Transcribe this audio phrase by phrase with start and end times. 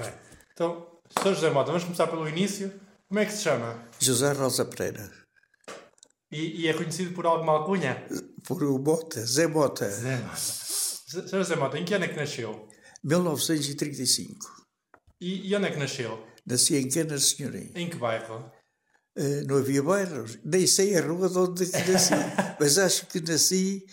[0.00, 0.14] Bem,
[0.52, 0.86] então,
[1.18, 1.34] Sr.
[1.34, 2.72] José Mota, vamos começar pelo início.
[3.08, 3.88] Como é que se chama?
[3.98, 5.10] José Rosa Pereira.
[6.30, 8.06] E, e é conhecido por alguma alcunha?
[8.46, 9.90] Por o Mota, Zé Mota.
[9.90, 10.36] Zé Mota.
[10.36, 11.38] Sr.
[11.38, 12.68] José Mota, em que ano é que nasceu?
[13.02, 14.38] 1935.
[15.20, 16.24] E, e onde é que nasceu?
[16.46, 17.72] Nasci em Canas Senhorim.
[17.74, 18.50] Em que bairro?
[19.18, 22.14] Uh, não havia bairros, nem sei a rua de onde nasci,
[22.60, 23.84] mas acho que nasci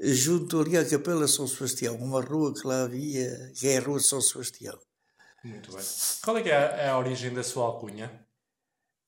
[0.00, 3.98] junto ali à Capela São Sebastião, uma rua que lá havia, que é a Rua
[3.98, 4.78] de São Sebastião.
[5.42, 5.84] Muito bem.
[6.22, 8.26] Qual é, é a, a, origem da sua alcunha?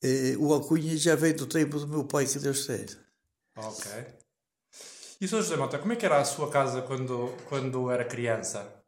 [0.02, 2.86] Uh, o alcunha já vem do tempo do meu pai, que Deus tem.
[3.56, 3.90] Ok.
[5.20, 5.42] E Sr.
[5.42, 8.82] José Mota, como é que era a sua casa quando, quando era criança?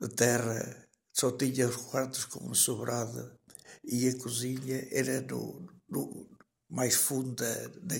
[0.00, 3.36] A terra só tinha os quartos como sobrada
[3.82, 6.30] e a cozinha era no, no
[6.70, 7.96] mais fundo da, da,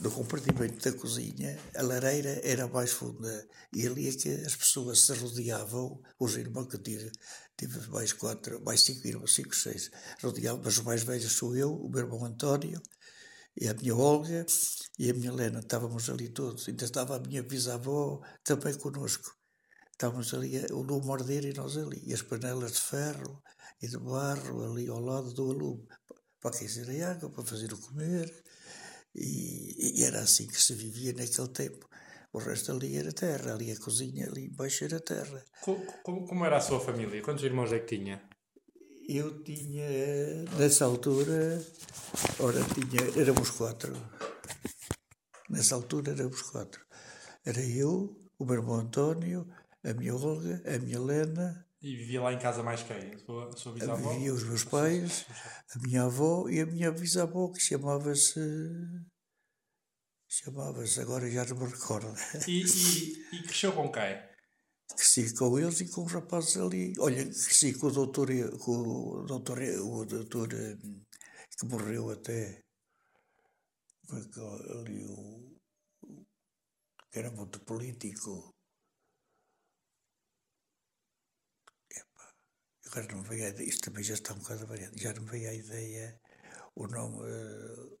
[0.00, 5.00] do compartimento da cozinha, a lareira era mais funda e ali é que as pessoas
[5.00, 7.12] se rodeavam, os irmãos que tive,
[7.56, 9.90] tive mais quatro, mais cinco irmãos, cinco, seis,
[10.22, 12.80] rodeavam, mas os mais velhos sou eu, o meu irmão António,
[13.60, 14.46] e a minha Olga.
[14.98, 19.34] E a minha Helena, estávamos ali todos, ainda estava a minha bisavó também connosco.
[19.92, 23.42] Estávamos ali, o lume morder e nós ali, e as panelas de ferro
[23.80, 25.86] e de barro ali ao lado do alume,
[26.40, 28.30] para aquecer a água, para fazer o comer,
[29.14, 31.88] e, e, era assim que se vivia naquele tempo.
[32.32, 35.44] O resto ali era terra, ali a cozinha, ali embaixo era terra.
[35.62, 37.20] Como, como, como era a sua família?
[37.22, 38.22] Quantos irmãos é que tinha?
[39.08, 39.88] Eu tinha,
[40.56, 41.60] nessa altura,
[42.38, 43.92] ora, tinha, éramos quatro.
[45.48, 46.84] Nessa altura éramos quatro.
[47.44, 49.48] Era eu, o meu irmão António,
[49.82, 51.66] a minha Olga, a minha Helena.
[51.82, 53.14] E vivia lá em casa mais quem?
[53.14, 54.12] A sua, bisavó?
[54.12, 55.24] Vivia os meus pais,
[55.74, 58.38] a minha avó e a minha bisavó, que chamava-se.
[60.28, 62.12] Chamava-se, agora já não me recordo.
[62.46, 64.30] E, e, e cresceu com quem?
[64.94, 66.92] Cresci com eles e com os rapazes ali.
[66.98, 68.28] Olha, cresci com o doutor,
[68.58, 71.02] com o doutor, o doutor hum,
[71.58, 72.60] que morreu até.
[74.12, 75.56] É ali o.
[77.10, 78.54] que era muito político.
[82.90, 85.48] Agora não veio a ideia, isto também já está um bocado variado, já não veio
[85.48, 86.20] a ideia
[86.74, 87.18] o nome.
[87.18, 88.00] Uh,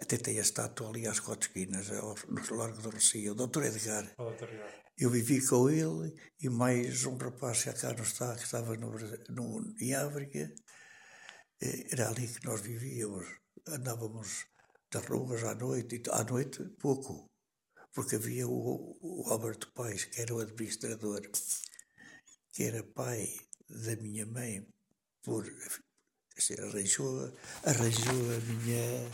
[0.00, 3.62] até tem a estátua ali às quatro esquinas, no Largo do Rocio, o Dr.
[3.64, 4.04] Edgar.
[4.18, 4.82] Edgar.
[4.98, 8.92] Eu vivi com ele e mais um rapaz que cá não está, que estava no,
[9.30, 10.52] no, em África.
[11.62, 13.26] Eh, era ali que nós vivíamos.
[13.68, 14.46] Andávamos
[14.90, 17.30] das ruas à noite, à noite pouco,
[17.92, 21.22] porque havia o, o Alberto Paes, que era o administrador,
[22.52, 24.66] que era pai da minha mãe
[25.22, 25.44] por
[26.36, 27.32] dizer, arranjou,
[27.64, 29.10] arranjou a minha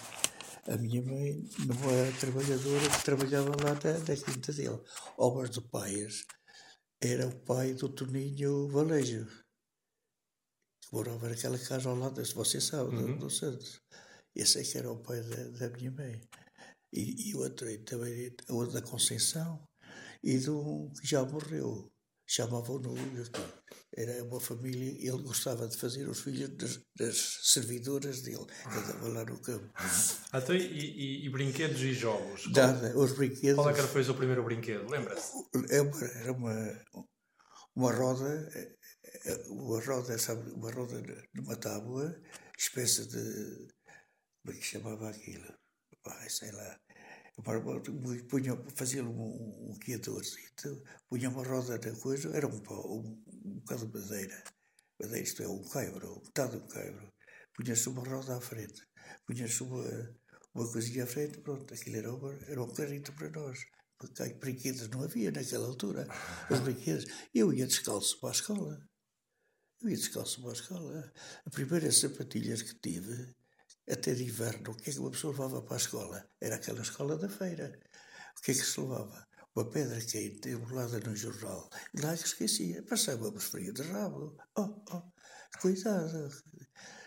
[0.68, 4.80] a minha mãe numa trabalhadora que trabalhava lá da, da quinta dele.
[5.16, 6.24] Obras do Paias
[7.00, 9.26] era o pai do Toninho Valejo,
[10.80, 13.14] que morava naquela casa ao lado, se você sabe, uhum.
[13.14, 13.80] do, do Santos.
[14.34, 16.20] Esse é que era o pai da, da minha mãe.
[16.92, 19.66] E, e outro também, o da Conceição,
[20.22, 21.91] e de um que já morreu,
[22.32, 22.94] chamavam-no
[23.94, 29.08] era uma família, ele gostava de fazer os filhos das, das servidoras dele, que andava
[29.08, 29.70] lá no campo.
[30.32, 32.50] Então, e, e, e brinquedos e jogos?
[32.50, 33.56] Nada, os brinquedos.
[33.56, 34.90] Qual é que foi o seu primeiro brinquedo?
[34.90, 35.32] Lembra-se?
[35.70, 36.54] Era uma,
[37.76, 38.50] uma roda,
[39.48, 41.02] uma roda, sabe, uma roda
[41.34, 42.18] numa tábua,
[42.58, 43.68] espécie de.
[44.42, 45.52] Como é que chamava aquilo?
[46.02, 46.80] Pai, sei lá
[48.28, 50.22] punha, fazia um, um guiador,
[50.52, 54.44] então, punha uma roda na coisa, era um, um, um bocado de madeira,
[55.00, 57.12] madeira, isto é, um caibro, metade de um caibro,
[57.54, 58.82] punha-se uma roda à frente,
[59.26, 60.16] punha-se uma,
[60.54, 63.58] uma coisinha à frente, pronto, aquilo era, uma, era um carrito para nós.
[63.98, 66.08] Porque brinquedos não havia naquela altura.
[66.50, 67.06] Os brinquedos.
[67.32, 68.88] Eu ia descalço para a escola.
[69.80, 71.12] Eu ia descalço para a escola.
[71.46, 73.32] As primeiras sapatilhas que tive
[73.90, 76.30] até de inverno, o que é que uma pessoa levava para a escola?
[76.40, 77.78] Era aquela escola da feira.
[78.38, 79.26] O que é que se levava?
[79.54, 81.68] Uma pedra quente enrolada no jornal.
[81.92, 82.82] E lá que esquecia.
[82.84, 84.36] Passávamos frio de rabo.
[84.56, 85.02] Oh, oh,
[85.60, 86.30] cuidado.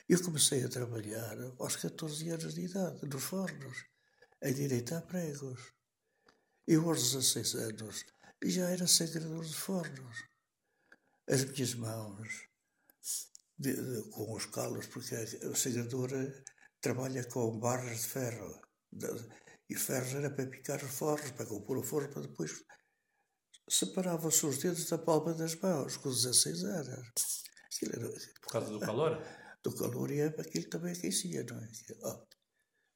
[0.07, 3.85] Eu comecei a trabalhar aos 14 anos de idade, nos fornos,
[4.43, 5.73] a direita a pregos.
[6.67, 8.05] Eu, aos 16 anos,
[8.43, 10.23] já era sagrador de fornos.
[11.27, 12.47] As minhas mãos,
[13.57, 16.43] de, de, com os calos, porque a sagradora
[16.85, 18.61] trabalha com barras de ferro.
[19.67, 22.63] E ferros era para picar os forros, para compor o forno, para depois
[23.67, 27.43] separava-se os dedos da palma das mãos, com 16 anos.
[27.91, 28.09] Era,
[28.39, 29.19] Por causa do calor?
[29.65, 31.67] Do calor e aquilo também aquecia, não é?
[32.03, 32.23] Oh,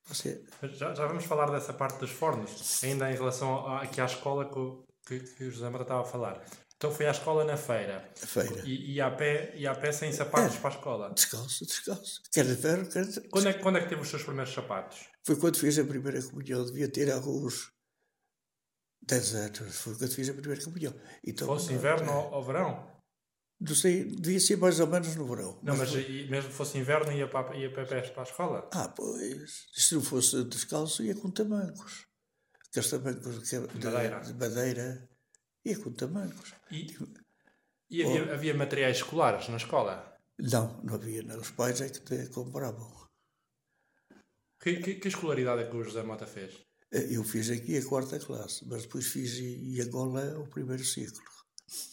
[0.06, 0.46] você...
[0.74, 5.20] já, já vamos falar dessa parte dos fornos, ainda em relação aqui à escola que,
[5.20, 6.46] que, que o José Mata estava a falar.
[6.80, 8.10] Então foi à escola na feira.
[8.16, 8.62] Feira.
[8.66, 11.14] E, e, a pé, e a pé sem sapatos para a escola.
[11.14, 12.22] Descalço, descalço.
[12.32, 13.20] Quer de ferro, quer de...
[13.28, 15.00] Quando é, que- quando é que teve os seus primeiros sapatos?
[15.26, 16.64] Foi quando fiz a primeira comunhão.
[16.66, 17.70] Devia ter alguns
[19.02, 19.78] 10 anos.
[19.78, 20.94] Foi quando fiz a primeira comunhão.
[21.28, 22.98] Então, Fosse inverno ou, ou verão?
[23.60, 25.60] Não sei, devia ser mais ou menos no verão.
[25.62, 28.70] Não, mas e mesmo que fosse inverno ia para, ia para para a escola?
[28.74, 29.66] Ah, pois.
[29.74, 32.06] Se não fosse descalço, ia com tamancos.
[32.70, 34.20] Aqueles tamancos de, de- madeira.
[34.22, 35.10] de madeira.
[35.66, 36.54] Ia com tamancos.
[36.72, 36.88] E,
[37.90, 40.18] e havia, havia materiais escolares na escola?
[40.38, 41.22] Não, não havia.
[41.24, 41.38] Não.
[41.40, 43.08] Os pais é que te compravam.
[44.62, 46.54] Que, que, que escolaridade é que o José Mota fez?
[46.92, 50.84] Eh, Eu fiz aqui a quarta classe, mas depois fiz em em Angola o primeiro
[50.84, 51.24] ciclo.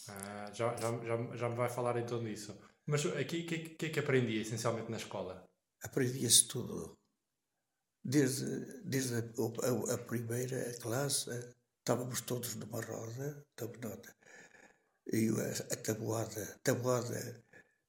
[0.09, 2.57] Ah, já, já, já, já me vai falar então disso.
[2.85, 5.43] Mas aqui, o que, que é que aprendia essencialmente na escola?
[5.83, 6.97] Aprendia-se tudo.
[8.03, 8.45] Desde,
[8.83, 11.29] desde a, a- a primeira classe,
[11.87, 13.45] estávamos todos numa roda,
[13.81, 14.13] nota.
[15.13, 17.43] E a, a tabuada, a tabuada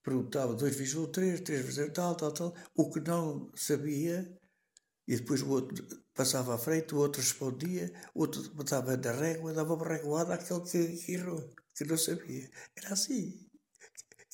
[0.04, 2.54] perguntava 2 vezes 1, 3, 3 vezes tal, tal, tal.
[2.76, 4.16] O que não sabia,
[5.08, 5.84] e depois o outro
[6.14, 10.60] passava à frente, o outro respondia, o outro botava na régua, dava uma reguada àquele
[10.60, 11.42] que, que errou,
[11.74, 12.48] que não sabia.
[12.76, 13.48] Era assim.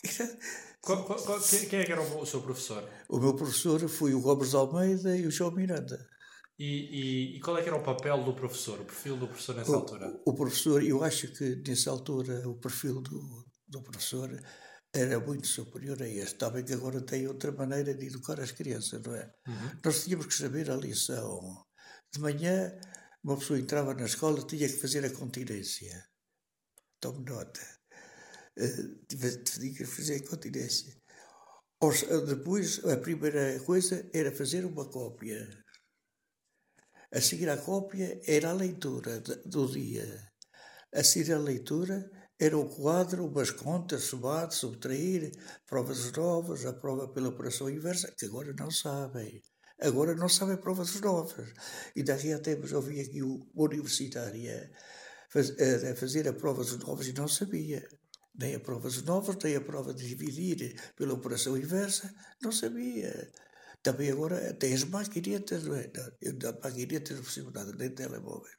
[0.04, 0.38] Era,
[0.82, 2.86] Qual- qual- qual- quem, é que era o, seu professor?
[3.08, 6.06] O meu professor foi o Gomes Almeida e o João Miranda.
[6.58, 9.56] E, e, e qual é que era o papel do professor, o perfil do professor
[9.56, 10.08] nessa altura?
[10.24, 14.30] O, o professor, eu acho que nessa altura o perfil do, do professor
[14.94, 16.38] era muito superior a este.
[16.64, 19.32] Que agora tem outra maneira de educar as crianças, não é?
[19.84, 21.64] Nós tínhamos que saber a lição.
[22.12, 22.72] De manhã,
[23.24, 26.04] uma pessoa entrava na escola tinha que fazer a continência.
[27.00, 27.60] Tome nota.
[28.56, 30.96] Eh, tinha que fazer a continência.
[32.28, 35.63] Depois, a primeira coisa era fazer uma cópia.
[37.14, 40.32] A seguir à cópia era a leitura do dia.
[40.92, 45.30] A seguir à leitura era o quadro, umas contas, somar, subtrair,
[45.64, 49.40] provas novas, a prova pela operação inversa, que agora não sabem.
[49.80, 51.52] Agora não sabem provas novas.
[51.94, 54.72] E daqui a tempos eu vi aqui uma universitária
[55.92, 57.86] a fazer a provas novas e não sabia.
[58.34, 62.12] Nem a provas novas, nem a prova de dividir pela operação inversa,
[62.42, 63.30] não sabia.
[63.84, 65.92] Também agora tem as maquinetas, não é?
[65.94, 68.50] Não, da maquinetas não percebo nada, nem telemóvel.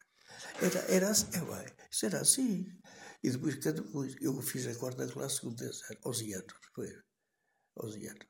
[0.61, 2.65] Era, era assim, é bem, isso era assim.
[3.23, 6.89] E depois, quando depois, eu fiz a quarta classe com 10 anos, 11 anos, foi,
[7.83, 8.27] 11 anos.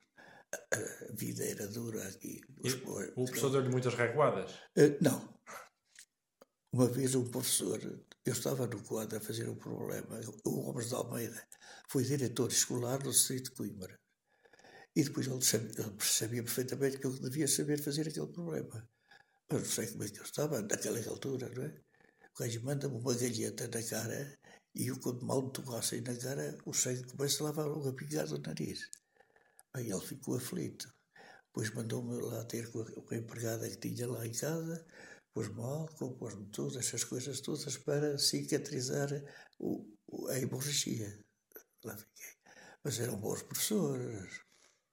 [0.54, 2.40] A, a vida era dura aqui.
[2.64, 4.52] E Os- o professor deu-lhe muitas reguadas.
[4.76, 5.36] Eh, não.
[6.72, 7.78] Uma vez um professor,
[8.24, 11.46] eu estava no quadro a fazer um problema, o Gomes de Almeida
[11.90, 13.98] foi diretor escolar do Distrito de Coimbra.
[14.98, 15.42] E depois ele
[16.18, 18.88] sabia, perfeitamente que eu devia saber fazer aquele problema.
[19.50, 21.70] Mas não sei como é que eu estava naquela altura, não é?
[22.34, 24.20] O gajo manda-me uma galheta na cara
[24.74, 27.94] e eu, quando mal me tomassem na cara, o sangue começa a lavar logo a
[27.94, 28.80] pingar do nariz.
[29.74, 30.86] Aí ele ficou aflito.
[31.48, 34.86] Depois mandou-me lá ter com a, com a empregada que tinha lá em casa,
[35.34, 39.10] pôs-me álcool, pôs-me todas essas coisas todas para cicatrizar
[39.58, 41.10] o, o- a hemorragia.
[41.84, 42.32] Lá fiquei.
[42.84, 44.45] Mas eram bons professores.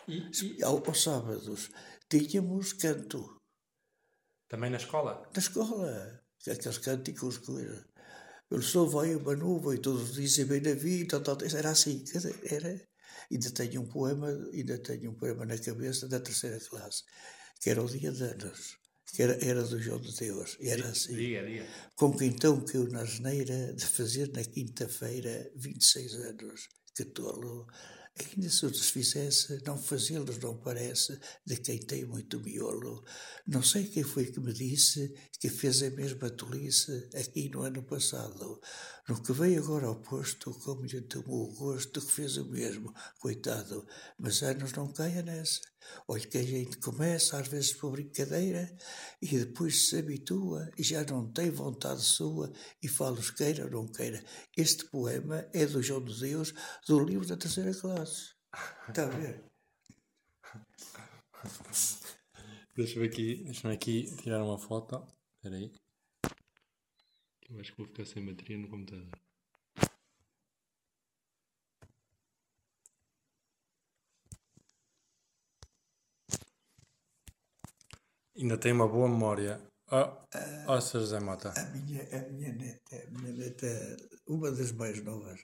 [0.07, 1.69] E, e Ao, aos sábados
[2.09, 3.43] tínhamos canto
[4.53, 5.27] também na escola?
[5.33, 7.87] na escola, aqueles cânticos, coisa.
[8.51, 11.47] Eu sou vai uma nuvem, todos dizem bem na vida, tal, tal.
[11.57, 12.03] era assim,
[12.43, 12.79] era.
[13.31, 17.01] Ainda tenho um poema, ainda tenho um poema na cabeça da terceira classe,
[17.59, 20.87] que era o Dia de Anos, que era, era do João de Deus, e era
[20.87, 21.15] assim.
[21.15, 21.65] Diga, diga.
[21.95, 27.65] Com que então que eu na asneira de fazer na quinta-feira 26 anos, que tolo,
[28.19, 33.03] ainda se os fizesse, não fazê-los não parece de quem tem muito miolo.
[33.47, 37.81] Não sei quem foi que me disse que fez a mesma tolice aqui no ano
[37.83, 38.61] passado.
[39.07, 42.93] No que veio agora ao posto, como lhe tomou o gosto que fez o mesmo,
[43.19, 43.85] coitado,
[44.19, 45.72] mas anos não caia nessa.
[46.07, 48.75] Olha que a gente começa, às vezes por brincadeira,
[49.21, 53.87] e depois se habitua e já não tem vontade sua e fala-os queira ou não
[53.87, 54.23] queira.
[54.57, 56.53] Este poema é do João de Deus,
[56.87, 58.33] do livro da terceira classe.
[58.87, 59.43] Está a ver?
[62.75, 65.05] Deixa-me aqui, deixa aqui tirar uma foto.
[65.35, 65.71] Espera aí.
[67.49, 69.09] Eu acho que vou ficar sem bateria no computador.
[78.35, 79.61] Ainda tem uma boa memória.
[79.91, 80.09] Oh,
[80.67, 81.01] oh Sr.
[81.01, 81.53] José Mota.
[81.55, 83.97] A minha, a minha neta, a minha neta,
[84.27, 85.39] uma das mais novas,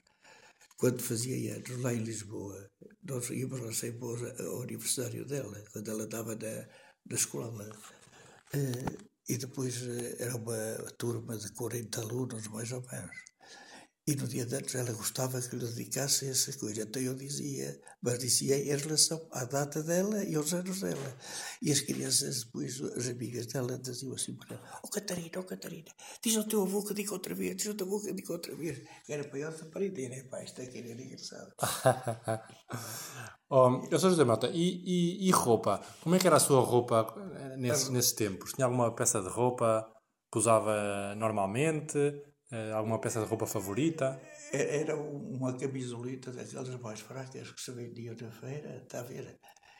[0.76, 2.68] quando fazia anos lá em Lisboa,
[3.04, 4.04] nós íamos lá sempre
[4.44, 6.66] ao aniversário dela, quando ela estava na,
[7.08, 7.70] na escola.
[8.54, 13.29] Eh, e depois eh, era uma turma de 40 alunos, mais ou menos.
[14.10, 16.82] E no dia de antes ela gostava que lhe dedicasse essa coisa.
[16.82, 21.16] Então eu dizia, mas dizia em relação à data dela e aos anos dela.
[21.62, 25.92] E as crianças, depois, as amigas dela diziam assim para ela: Oh Catarina, oh Catarina,
[26.20, 28.52] diz ao teu avô que diga outra vez, diz ao teu avô que diga outra
[28.56, 28.82] vez.
[29.08, 30.42] Era para ela aprender, né, pá?
[30.42, 31.52] Isto aqui era engraçado.
[33.48, 34.48] oh, eu sou José Mota.
[34.48, 35.80] E, e, e, roupa?
[36.02, 37.14] Como é que era a sua roupa
[37.56, 38.54] nesse, nesses tempos?
[38.54, 39.86] Tinha alguma peça de roupa
[40.32, 42.28] que usava normalmente?
[42.52, 44.20] Uh, alguma peça de roupa favorita?
[44.52, 49.38] Era uma camisolita daquelas mais fracas que se vendiam na feira, está a ver?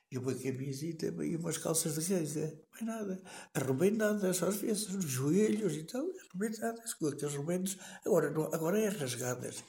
[0.09, 3.23] E uma camisita e umas calças de ganga, mais nada.
[3.55, 7.77] Arrebentadas às vezes, nos joelhos e tal, arrebentadas, com aqueles rebentos.
[8.07, 9.65] Agora, agora é rasgadas.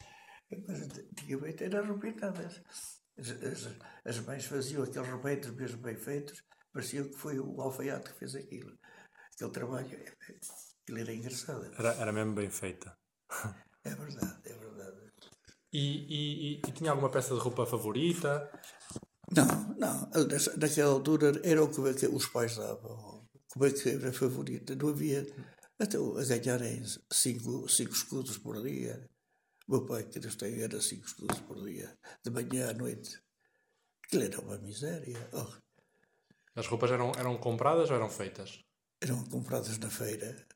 [0.67, 2.61] Mas antigamente eram arrebentadas.
[3.17, 3.69] As, as,
[4.05, 8.35] as mães faziam aqueles rebentos mesmo bem feitos, parecia que foi o alfaiate que fez
[8.35, 8.77] aquilo.
[9.33, 9.89] Aquele trabalho.
[10.91, 11.71] Aquilo era engraçado.
[11.77, 12.95] Era, era mesmo bem feita.
[13.83, 15.11] É verdade, é verdade.
[15.73, 18.47] E, e, e, e tinha alguma peça de roupa favorita?
[19.35, 20.07] Não, não.
[20.55, 23.27] Naquela altura era o que os pais davam.
[23.51, 24.75] Como é que era favorita?
[24.75, 25.25] Não havia.
[25.79, 29.09] Até a ganharem cinco, cinco escudos por dia.
[29.67, 31.97] O meu pai, que Deus tem, era cinco escudos por dia.
[32.23, 33.19] De manhã à noite.
[34.05, 35.27] Aquilo era uma miséria.
[35.33, 35.51] Oh.
[36.55, 38.63] As roupas eram, eram compradas ou eram feitas?
[39.01, 40.47] Eram compradas na feira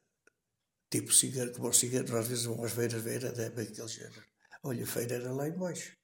[0.89, 4.23] tipo cigarro, como os cigarros às vezes vão às feiras ver até bem aquele género.
[4.63, 5.95] Olha, a feira era lá embaixo.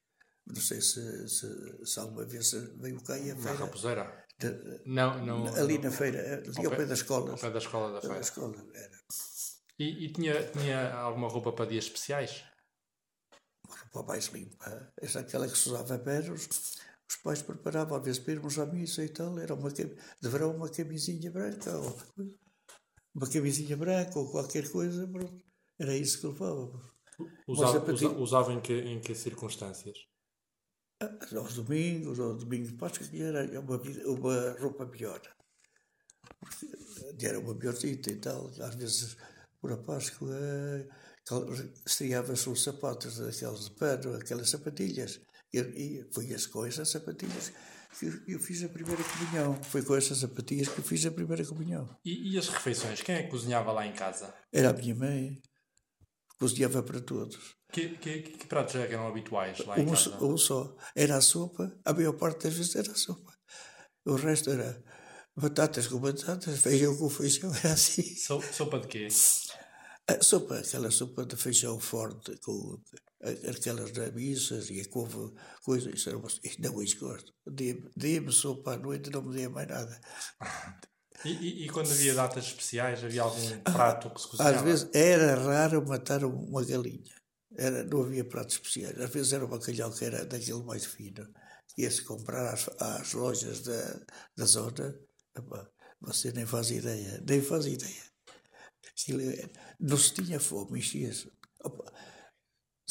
[0.46, 3.52] Não sei se, se, se alguma vez veio cá e a feira.
[3.52, 4.24] Na Raposeira?
[4.38, 5.46] De, não, não.
[5.54, 7.32] Ali não, na feira, ali ao, pé da escola.
[7.32, 8.14] Ao pé da escola da feira.
[8.16, 8.98] Da escola, era.
[9.78, 12.44] E, e, tinha, tinha alguma roupa para dias especiais?
[13.66, 14.92] Uma roupa mais limpa.
[15.00, 16.48] Essa aquela que se usava a perros.
[17.08, 19.38] Os pais preparavam, às vezes, para irmos à missa e tal.
[19.38, 19.88] Era uma, de
[20.22, 21.76] verão uma camisinha branca.
[21.78, 21.96] Ou,
[23.14, 25.44] uma camisinha branca ou qualquer coisa, pronto.
[25.78, 26.92] Era isso que levava.
[27.46, 30.06] Usava, usa, usava em, que, em que circunstâncias?
[31.00, 35.20] Ah, aos domingos, ao domingo de Páscoa, que era uma, uma roupa pior.
[37.20, 38.46] Era uma piorcita e tal.
[38.60, 39.16] Às vezes,
[39.60, 40.36] por a Páscoa,
[41.86, 45.20] estreava-se os sapatos daqueles de pano, aquelas sapatilhas.
[45.52, 47.52] E, e foi as coisas, sapatilhas
[47.98, 49.62] que eu fiz a primeira comunhão.
[49.64, 51.88] Foi com essas sapatilhas que eu fiz a primeira comunhão.
[52.04, 53.02] E, e as refeições?
[53.02, 54.34] Quem é que cozinhava lá em casa?
[54.52, 55.42] Era a minha mãe.
[56.38, 57.54] Cozinhava para todos.
[57.70, 60.24] Que, que, que pratos é eram habituais lá em um, casa?
[60.24, 60.76] Um só.
[60.96, 61.78] Era a sopa.
[61.84, 63.32] A maior parte das vezes era a sopa.
[64.04, 64.82] O resto era
[65.36, 67.52] batatas com batatas, feijão com feijão.
[67.62, 68.02] Era assim.
[68.16, 69.08] So, sopa de quê?
[70.08, 72.82] A sopa, aquela sopa de feijão forte com
[73.22, 75.32] aquelas missas e couve,
[75.64, 77.32] coisa, isso era uma, não isso gosto.
[77.46, 80.00] Dê-me sopa à noite não me dê mais nada.
[81.24, 84.56] E, e, e, quando havia datas especiais, havia algum prato que se cozinhava?
[84.56, 87.14] Às vezes era raro matar uma galinha.
[87.56, 89.00] Era, não havia pratos especiais.
[89.00, 91.24] Às vezes era um bacalhau que era daquele mais fino.
[91.78, 94.00] Ia-se comprar às, às, lojas da,
[94.36, 94.98] da zona.
[96.00, 97.22] Você nem faz ideia.
[97.24, 98.02] Nem faz ideia.
[99.78, 101.30] Não se tinha fome, enchia-se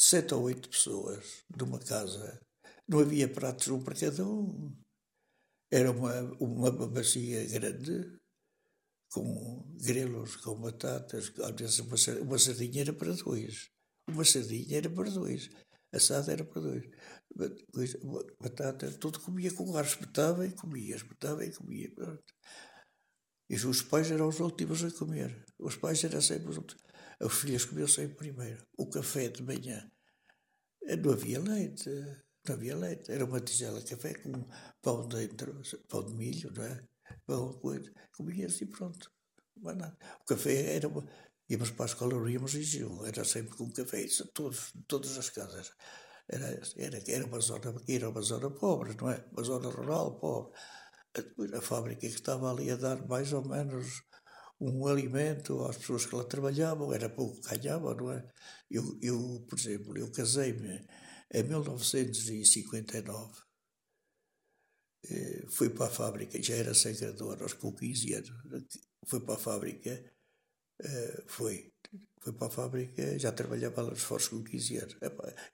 [0.02, 2.40] sete ou oito pessoas numa casa.
[2.88, 4.76] Não havia pratos um para cada um.
[5.70, 8.18] Era uma, uma bacia grande,
[9.12, 13.70] com grelos, com batatas, às vezes uma, sardinha era para dois.
[14.08, 15.48] Uma sardinha era para dois.
[15.92, 17.96] Assada era para dois.
[18.40, 21.90] Batata, tudo comia com ar, espetava e comia, espetava e comia.
[23.48, 25.44] E os pais eram os últimos a comer.
[25.58, 26.82] Os pais eram sempre os últimos.
[27.22, 28.66] Os filhos comiam sempre primeiro.
[28.76, 29.88] O café de manhã.
[30.84, 31.88] Eh, não havia leite.
[32.46, 33.12] Não havia leite.
[33.12, 34.32] Era uma tigela de café com
[34.82, 36.84] pão dentro, pão de milho, não é?
[37.24, 37.92] Pão, coisa.
[38.16, 39.10] Comia-se e pronto.
[39.56, 39.96] Mas nada.
[40.22, 41.06] O café era uma...
[41.48, 43.06] Íamos para a escola, não íamos em jejum.
[43.06, 44.02] Era sempre com café.
[44.02, 45.70] Isso, todos, todas as casas.
[46.28, 49.24] Era, era, era, uma zona, era uma zona pobre, não é?
[49.30, 50.58] Uma zona rural pobre.
[51.56, 54.02] A fábrica que estava ali a dar mais ou menos
[54.62, 58.24] um alimento às pessoas que lá trabalhavam, era pouco que ganhavam, não é?
[58.70, 60.86] Eu, eu por exemplo, eu casei-me
[61.34, 63.40] em 1959,
[65.10, 68.30] eh, fui para a fábrica, já era secretário aos com 15 anos,
[69.06, 69.90] fui para a fábrica,
[70.80, 71.72] eh, foi,
[72.20, 74.96] fui para a fábrica, já trabalhava nos esforços com 15 anos,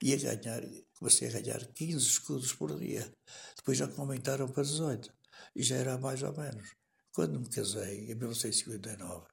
[0.03, 0.61] ia ganhar,
[0.93, 3.11] comecei a ganhar 15 escudos por dia,
[3.57, 5.11] depois já aumentaram para 18,
[5.55, 6.78] e já era mais ou menos.
[7.19, 9.27] Quando me casei, em 1959,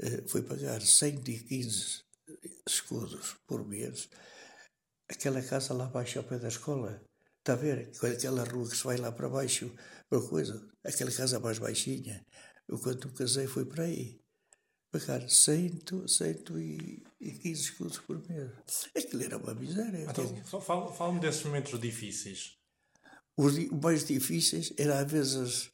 [0.00, 2.02] eh, fui pagar 115
[2.68, 4.08] escudos por mês.
[5.08, 7.00] Aquela casa lá abaixo ao pé da escola,
[7.38, 7.92] está a ver?
[8.02, 9.72] Aquela rua que se vai lá para baixo,
[10.10, 12.26] para coisa, aquela casa mais baixinha.
[12.66, 14.18] Eu, quando me casei, fui para aí.
[14.90, 18.50] pagar 100, 115 escudos por mês.
[18.92, 20.04] Aquilo era uma miséria.
[20.10, 22.58] Então, fala-me desses momentos difíceis.
[23.36, 25.70] Os mais difíceis eram às vezes,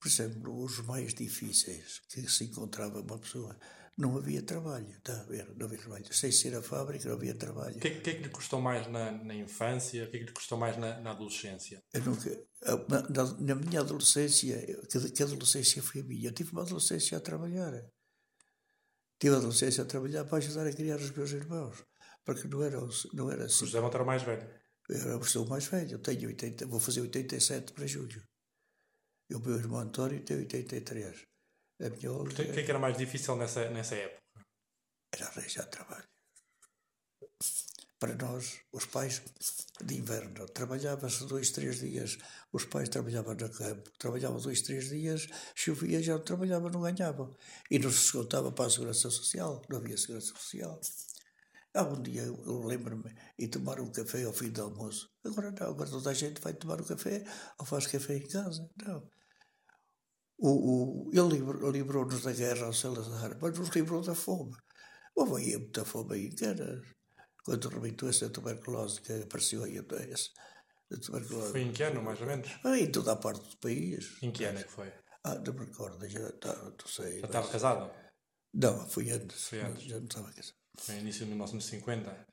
[0.00, 3.56] por exemplo, os mais difíceis que se encontrava uma pessoa.
[3.98, 5.52] Não havia trabalho, está a ver?
[5.58, 6.14] Não havia trabalho.
[6.14, 7.76] Sem ser a fábrica, não havia trabalho.
[7.76, 10.04] O que, que, é que lhe custou mais na, na infância?
[10.04, 11.82] O que é que lhe custou mais na, na adolescência?
[12.02, 12.30] Nunca,
[12.88, 14.56] na, na, minha adolescência,
[14.88, 16.28] que, que adolescência foi a minha?
[16.28, 17.74] Eu tive uma adolescência a trabalhar.
[19.18, 21.84] Tive a adolescência a trabalhar para ajudar a criar os meus irmãos.
[22.24, 22.80] Porque não era,
[23.12, 23.64] não era assim.
[23.64, 24.48] O José Monte era mais velho.
[24.88, 25.92] Eu era versão mais velha.
[25.92, 28.22] Eu tenho 80, vou fazer 87 para julho.
[29.30, 31.24] E o meu irmão António tem 83.
[31.80, 34.20] A minha O que, é que era mais difícil nessa, nessa época?
[35.14, 36.08] Era arranjar trabalho.
[38.00, 39.22] Para nós, os pais
[39.80, 42.18] de inverno, trabalhava-se dois, três dias.
[42.52, 47.30] Os pais trabalhavam no campo, trabalhavam dois, três dias, chovia, já não trabalhavam, não ganhavam.
[47.70, 50.80] E não se descontava para a Segurança Social, não havia Segurança Social.
[51.72, 55.08] Há um dia eu lembro-me e tomar um café ao fim do almoço.
[55.24, 57.24] Agora não, agora toda a gente vai tomar um café
[57.58, 58.68] ou faz café em casa.
[58.84, 59.08] Não.
[60.42, 64.56] O, o, ele livrou-nos da guerra ao Salazar, mas nos livrou da fome.
[65.14, 66.80] Houve aí muita fome aí, cara.
[67.44, 69.76] Quando rebentou essa tuberculose que apareceu aí,
[70.10, 70.30] essa,
[70.98, 71.50] tuberculose.
[71.50, 72.48] Foi em que ano, mais ou menos?
[72.64, 74.16] Ah, em toda a parte do país.
[74.22, 74.90] Em que ano é que foi?
[75.24, 77.16] Ah, não me recordo, já tá, não sei.
[77.16, 77.24] Já mas...
[77.24, 77.90] estava casado?
[78.54, 79.46] Não, foi antes.
[79.46, 79.82] Foi antes.
[79.82, 80.54] Já não estava casado.
[80.78, 82.26] Foi início de 1950?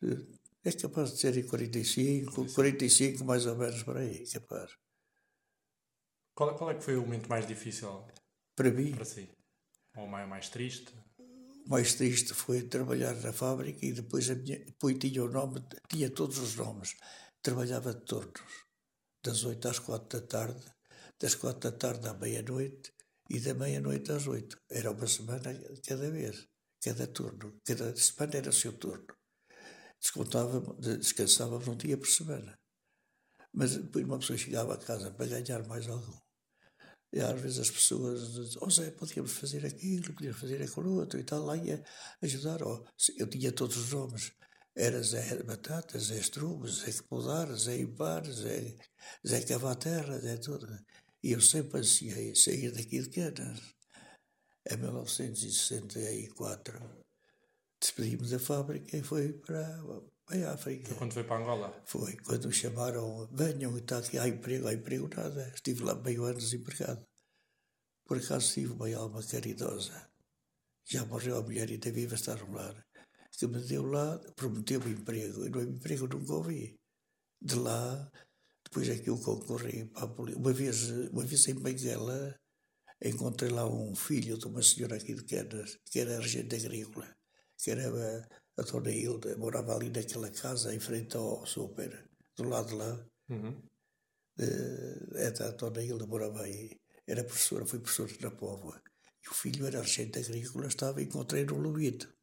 [0.63, 4.71] É capaz de ser em 45, 45, 45 mais ou menos por aí, capaz.
[6.37, 8.05] Qual, qual é que foi o momento mais difícil
[8.55, 8.91] para mim?
[8.91, 9.27] Para si?
[9.95, 10.93] Ou mais, mais triste?
[11.65, 15.65] O mais triste foi trabalhar na fábrica e depois a minha, depois tinha o nome,
[15.89, 16.95] tinha todos os nomes.
[17.41, 18.65] Trabalhava de turnos,
[19.23, 20.63] das 8 às 4 da tarde,
[21.19, 22.93] das 4 da tarde à meia-noite
[23.31, 24.59] e da meia-noite às 8.
[24.69, 26.47] Era uma semana cada vez
[26.83, 29.07] cada turno, cada semana era o seu turno.
[29.99, 30.61] Descontava,
[30.99, 32.59] descansávamos um dia por semana.
[33.51, 36.26] Mas depois uma pessoa chegava a casa para ganhar mais algum.
[37.13, 41.19] E às vezes as pessoas diziam, oh Zé, podíamos fazer aquilo, podíamos fazer aquilo outro
[41.19, 41.83] e tal, lá ia
[42.21, 42.61] ajudar.
[42.63, 42.85] Oh,
[43.17, 44.31] eu tinha todos os nomes.
[44.75, 48.75] Era Zé Batata, Zé Estrume, Zé Podar, Zé Ibar, Zé,
[49.25, 50.67] Zé Cavaterra, Zé tudo.
[51.23, 53.77] E eu sempre ansiei sair daqui de Canas
[54.69, 57.05] em 1964,
[57.79, 59.81] despedimos da fábrica e foi para,
[60.27, 60.89] para a África.
[60.89, 61.83] Foi quando foi para Angola?
[61.85, 65.51] Foi, quando chamaram, venham e está aqui, há emprego, há emprego, nada.
[65.55, 67.07] Estive lá meio ano desempregado.
[68.05, 70.09] Por acaso tive uma alma caridosa.
[70.85, 72.85] Já morreu a mulher e ainda viva está no lar.
[73.31, 75.45] Que me deu lá, prometeu-me emprego.
[75.45, 76.77] E no emprego nunca ouvi.
[77.41, 78.11] De lá,
[78.63, 80.39] depois é que eu concorri para a polícia.
[80.39, 82.35] Uma vez, uma vez em Benguela,
[83.01, 87.15] encontrei lá um filho de uma senhora aqui de Canas, que era regente agrícola,
[87.57, 92.69] que era a, Dona Hilda, morava ali naquela casa, em frente ao super, do lado
[92.69, 93.05] de lá.
[93.29, 93.61] Uhum.
[94.39, 98.81] Uh, a Dona Hilda morava aí, era professora, foi professora na Póvoa.
[99.23, 102.13] E o filho era regente agrícola, estava, encontrei no Lubito.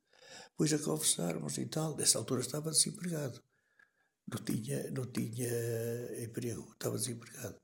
[0.51, 3.42] Depois a conversarmos e tal, nessa altura estava desempregado.
[4.27, 7.61] Não tinha, não tinha emprego, estava desempregado.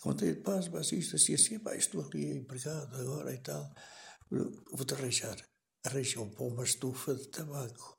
[0.00, 3.72] Contei, paz, mas isto assim, assim, pá, estou ali empregado agora e tal.
[4.72, 5.36] Vou-te arranjar.
[5.84, 7.98] Arranjou para uma estufa de tabaco,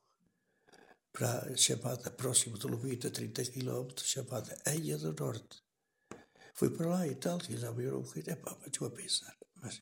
[1.13, 5.63] para, chamada, próximo de Lubita, 30 km, chamada Eia do Norte.
[6.55, 8.91] Fui para lá e tal, e já me um bocadinho, é pá, mas estou a
[8.91, 9.81] pensar, mas,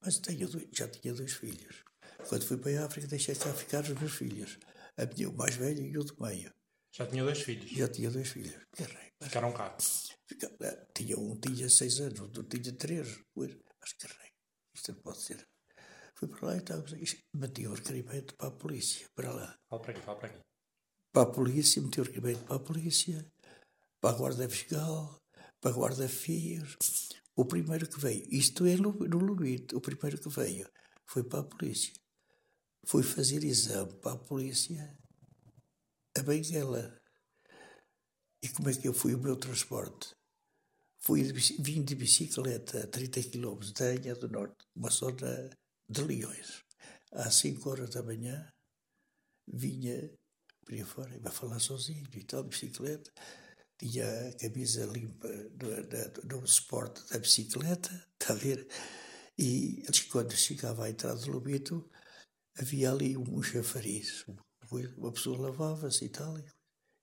[0.00, 1.84] mas tenho dois, já tinha dois filhos.
[2.28, 4.58] Quando fui para a África, deixei cá ficar os meus filhos,
[4.96, 6.52] a minha, o mais velho e o do meio.
[6.92, 7.70] Já tinha dois filhos?
[7.70, 8.56] Já tinha dois filhos.
[8.72, 9.28] Carrei, mas...
[9.28, 9.76] Ficaram cá?
[10.60, 13.20] Eh, tinha um tinha seis anos, outro tinha três.
[13.34, 14.30] Mas carrei,
[14.74, 15.46] isto não pode ser.
[16.16, 16.84] Fui para lá e estava,
[17.34, 19.58] meti o requerimento para a polícia, para lá.
[19.68, 20.38] Fala para aqui, fala para aqui.
[21.12, 23.32] Para a polícia, meti o requerimento para a polícia,
[24.00, 25.22] para a guarda fiscal,
[25.60, 26.78] para a guarda fios.
[27.36, 30.66] O primeiro que veio, isto é no, Lubito, o primeiro que veio
[31.04, 31.92] foi para a polícia.
[32.86, 34.96] Fui fazer exame para a polícia
[36.16, 36.98] a Benguela.
[38.42, 40.14] E como é que eu fui o meu transporte?
[41.00, 45.50] Fui de, vim de bicicleta a 30 km da Anha do Norte, uma zona
[45.88, 46.64] de Leões.
[47.12, 48.52] Às 5 horas da manhã,
[49.46, 50.10] vinha
[50.64, 53.10] por aí fora, ia falar sozinho e tal, de bicicleta.
[53.78, 58.66] Tinha a camisa limpa no, no suporte da bicicleta, está a ver?
[59.38, 61.88] E quando chegava à entrada do Lobito,
[62.58, 64.24] havia ali um chafariz,
[64.96, 66.38] uma pessoa lavava-se e tal.
[66.38, 66.44] E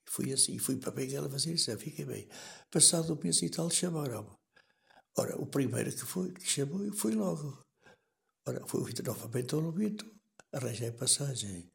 [0.10, 2.28] fui assim, fui para Benguela fazer isso, fiquei bem.
[2.72, 4.36] Passado um mês e tal, chamaram-me.
[5.16, 7.63] Ora, o primeiro que foi, que chamou, eu fui logo.
[8.68, 10.06] Fui novamente ao Lobito,
[10.52, 11.72] arranjei passagem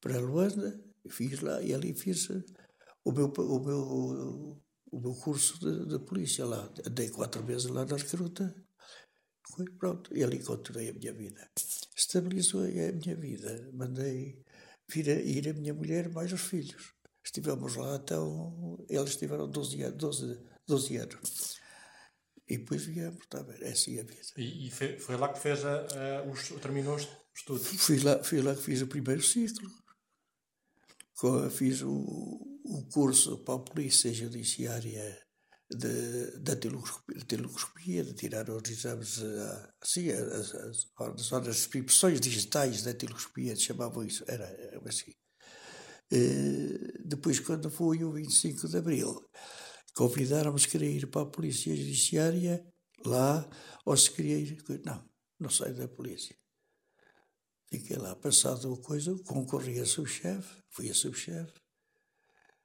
[0.00, 2.30] para Luanda, fiz lá e ali fiz
[3.04, 6.72] o meu, o meu, o meu curso de, de polícia lá.
[6.86, 8.54] Andei quatro meses lá na recruta.
[9.52, 11.50] Foi, pronto, e ali continuei a minha vida.
[11.94, 13.70] Estabilizou a minha vida.
[13.72, 14.42] Mandei
[14.88, 16.94] vir a, ir a minha mulher mais os filhos.
[17.24, 19.98] Estivemos lá então, eles tiveram 12 anos.
[19.98, 21.65] 12, 12 anos.
[22.48, 24.20] E depois viemos, está a ver, é assim a vida.
[24.36, 27.66] E, e foi, foi, lá que fez a, a, os, terminou os estudos?
[27.66, 29.68] Fui lá, fui lá que fiz o primeiro ciclo.
[31.50, 31.90] Fiz o,
[32.64, 35.18] o curso para a Polícia Judiciária
[35.70, 39.20] de, da teloscopia, de tirar os exames,
[39.80, 45.12] assim, as, as, as, as expressões digitais da teloscopia, chamavam isso, era, era assim.
[46.10, 49.28] E, depois, quando foi o 25 de Abril,
[49.96, 52.62] convidaram-nos a ir para a Polícia Judiciária,
[53.04, 53.48] lá,
[53.84, 55.02] ou se queria ir, não,
[55.40, 56.36] não saio da polícia.
[57.68, 61.54] Fiquei lá, passado a coisa, concorri a subchefe, fui a subchefe,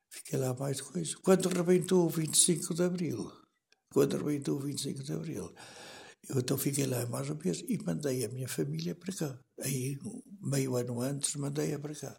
[0.10, 1.16] fiquei lá mais coisa.
[1.24, 3.32] Quando rebentou o 25 de Abril,
[3.94, 5.56] quando rebentou o 25 de Abril,
[6.30, 9.40] eu então fiquei lá mais um mês e mandei a minha família para cá.
[9.62, 9.98] Aí,
[10.42, 12.16] meio ano antes, mandei-a para cá,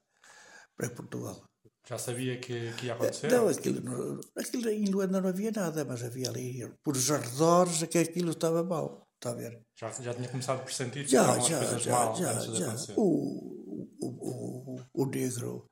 [0.75, 1.45] para Portugal.
[1.89, 3.31] Já sabia que, que ia acontecer?
[3.31, 7.99] Não, aquilo, aquilo em Luanda não havia nada, mas havia ali, por os arredores, que
[7.99, 9.09] aquilo estava mal.
[9.17, 9.61] Está a ver?
[9.79, 12.95] Já, já tinha começado por sentir que já, já, coisas já, mal já, já.
[12.97, 15.69] O, o, o, o negro.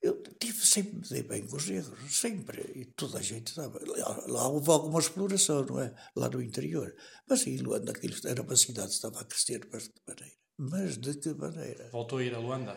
[0.00, 2.60] Eu tive sempre me dei bem com os negros, sempre.
[2.74, 3.80] E toda a gente estava.
[3.86, 5.94] Lá, lá houve alguma exploração, não é?
[6.16, 6.92] Lá no interior.
[7.28, 10.36] Mas em Luanda, aquilo era uma cidade que estava a crescer, mas de que maneira?
[10.58, 11.88] Mas de que maneira?
[11.90, 12.76] Voltou a ir a Luanda?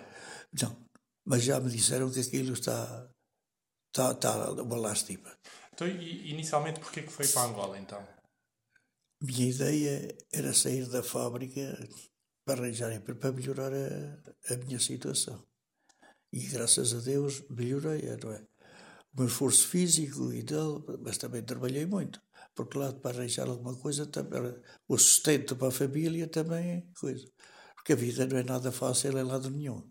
[0.62, 0.86] Não,
[1.26, 3.10] mas já me disseram que aquilo está.
[3.88, 5.32] Está, está uma lástima.
[5.74, 8.06] Então, inicialmente, porquê que foi para Angola, então?
[9.22, 11.78] minha ideia era sair da fábrica
[12.46, 15.44] para arranjar para melhorar a, a minha situação.
[16.32, 18.46] E graças a Deus melhorei, não é?
[19.14, 22.22] O meu esforço físico e tal, mas também trabalhei muito.
[22.54, 24.42] Porque lá para arranjar alguma coisa, também,
[24.88, 27.26] o sustento para a família também é coisa.
[27.76, 29.90] Porque a vida não é nada fácil em lado nenhum.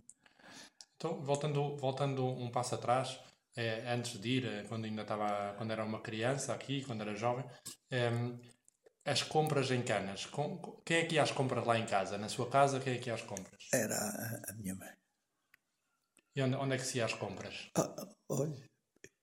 [1.05, 3.21] Então, voltando, voltando um passo atrás,
[3.55, 7.15] é, antes de ir, eh, quando ainda estava, quando era uma criança aqui, quando era
[7.15, 7.45] jovem,
[7.91, 8.09] é,
[9.05, 10.25] as compras em Canas.
[10.25, 12.17] Com, quem é que ia às compras lá em casa?
[12.17, 13.69] Na sua casa, quem é que ia às compras?
[13.71, 14.89] Era a, a minha mãe.
[16.35, 17.69] E onde, onde, é que se ia às compras?
[17.77, 17.95] Ah,
[18.31, 18.57] olha,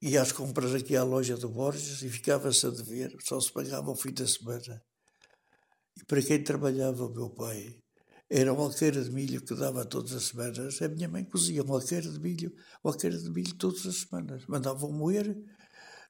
[0.03, 3.89] ia às compras aqui à loja do Borges e ficava-se a dever, só se pagava
[3.89, 4.83] ao fim da semana.
[5.97, 7.80] E para quem trabalhava o meu pai,
[8.31, 10.81] era uma alqueira de milho que dava todas as semanas.
[10.81, 14.45] A minha mãe cozia uma alqueira de milho, uma alqueira de milho todas as semanas.
[14.47, 15.35] Mandavam moer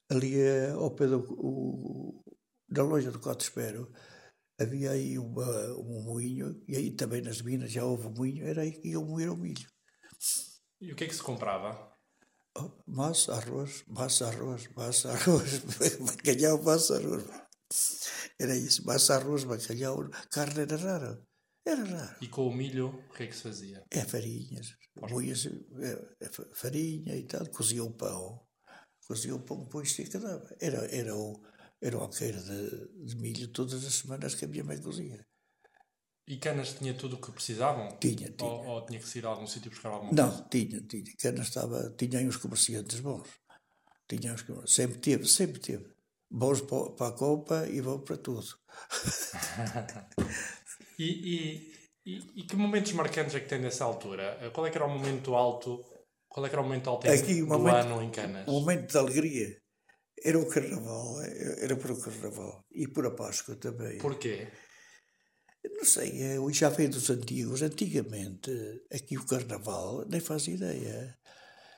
[0.08, 2.24] ali eh, ao pé do
[2.70, 3.92] na loja do Cote Espero
[4.62, 8.62] havia aí uma, um moinho, e aí também nas minas já houve um moinho, era
[8.62, 9.68] aí que iam moer o milho.
[10.80, 11.92] E o que é que se comprava?
[12.56, 15.60] Oh, massa, arroz, massa, arroz, massa, arroz,
[16.06, 17.24] bacalhau, massa, arroz.
[18.40, 21.31] Era isso, massa, arroz, bacalhau, carne era rara.
[21.66, 22.16] Era raro.
[22.22, 23.84] E com o milho, o que é que se fazia?
[23.92, 28.42] É farinhas, moias, é, é, farinha e tal, cozia o pão,
[29.08, 30.56] cozia o pão, depois se dava.
[30.60, 31.42] Era, era o
[31.82, 35.26] era uma alqueira de, de, milho todas as semanas que a minha mãe cozia.
[36.28, 37.98] E Canas tinha tudo o que precisavam?
[38.00, 38.50] Tinha, tinha.
[38.50, 40.48] Ou, ou tinha que sair a algum sítio buscar alguma Não, coisa?
[40.50, 41.04] tinha, tinha.
[41.18, 43.28] Canas estava, tinha uns comerciantes bons.
[44.08, 45.92] Tinha uns, sempre teve, sempre teve.
[46.30, 48.48] Bons para, para a copa e bons para tudo.
[51.04, 51.74] e,
[52.06, 54.52] e, e, que momentos marcantes é que tem nessa altura?
[54.54, 55.84] Qual é que era o momento alto?
[56.28, 58.48] Qual é que era o momento alto Aqui, do momento, ano em Canas?
[58.48, 59.62] O momento de alegria
[60.24, 61.22] era o Carnaval,
[61.62, 63.98] era por o Carnaval e por a Páscoa também.
[63.98, 64.48] Porquê?
[65.64, 67.62] Não sei, é, já veio dos antigos.
[67.62, 68.52] Antigamente,
[68.92, 71.18] aqui o Carnaval, nem faz ideia.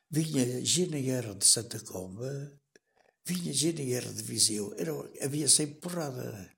[0.09, 2.51] Vinha GNR de Santa Comba,
[3.25, 6.51] vinha GNR de Viseu, era, havia sempre porrada.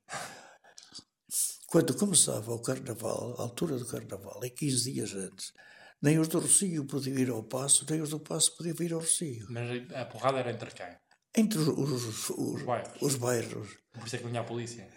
[1.68, 5.52] Quando começava o Carnaval, a altura do Carnaval, é 15 dias antes,
[6.00, 9.00] nem os do Rocio podiam ir ao Passo, nem os do Passo podiam ir ao
[9.00, 9.46] Rocio.
[9.50, 10.96] Mas a porrada era entre quem?
[11.36, 13.02] entre os, os, os, bairros.
[13.02, 13.68] os bairros.
[13.92, 14.88] Por isso é que vinha a polícia.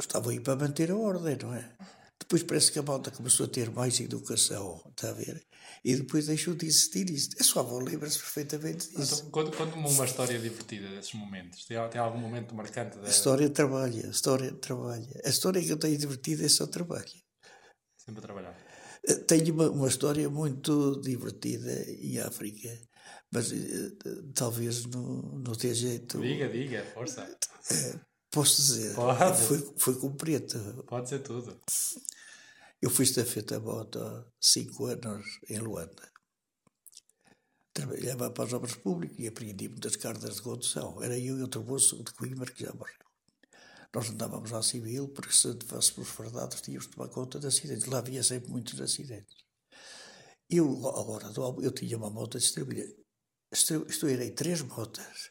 [0.00, 1.76] Estavam aí para manter a ordem, não é?
[2.22, 5.44] Depois parece que a malta começou a ter mais educação, está a ver?
[5.84, 7.30] E depois deixou de existir isso.
[7.40, 9.24] A sua avó lembra-se perfeitamente disso.
[9.28, 11.64] Então, conta-me uma história divertida desses momentos.
[11.64, 12.98] Tem, tem algum momento marcante?
[12.98, 13.06] Da...
[13.06, 15.20] A história trabalha, a história trabalha.
[15.24, 17.10] A história que eu tenho divertida é só trabalho.
[17.96, 18.56] Sempre a trabalhar.
[19.04, 22.68] Eh, tenho uma, uma história muito divertida em África
[23.32, 26.20] mas uh, talvez não, não tenha jeito.
[26.20, 27.24] Diga, diga, força.
[27.24, 29.42] Uh, posso dizer, Pode.
[29.42, 30.58] Foi, foi com preto.
[30.86, 31.58] Pode ser tudo.
[32.82, 36.10] Eu fui estafeta moto há cinco anos em Luanda.
[37.72, 41.00] Trabalhava para as obras públicas e aprendi muitas cartas de condução.
[41.00, 43.06] Era eu e outro moço de Coimbra que já morreu.
[43.94, 47.86] Nós andávamos ao civil porque se fôssemos fardados tínhamos de tomar conta de acidentes.
[47.86, 49.44] Lá havia sempre muitos acidentes.
[50.50, 51.30] Eu, agora,
[51.62, 52.92] eu tinha uma moto distribuída.
[53.52, 55.30] Distribuirei três motas.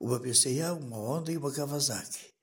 [0.00, 2.34] Uma BCA, uma Honda e uma Kawasaki.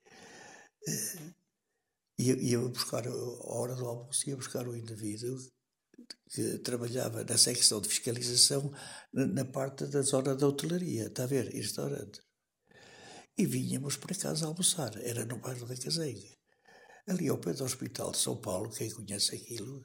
[2.18, 3.12] Eh, ia, ia buscar, a
[3.54, 5.38] hora do almoço, ia buscar o indivíduo
[6.30, 8.72] que trabalhava na secção de fiscalização
[9.12, 12.20] na, parte da zona da hotelaria, está a ver, restaurante.
[13.38, 16.36] E vinhamos para casa almoçar, era no bairro da Caseiga.
[17.06, 19.84] Ali ao pé do Hospital de São Paulo, quem conhece aquilo,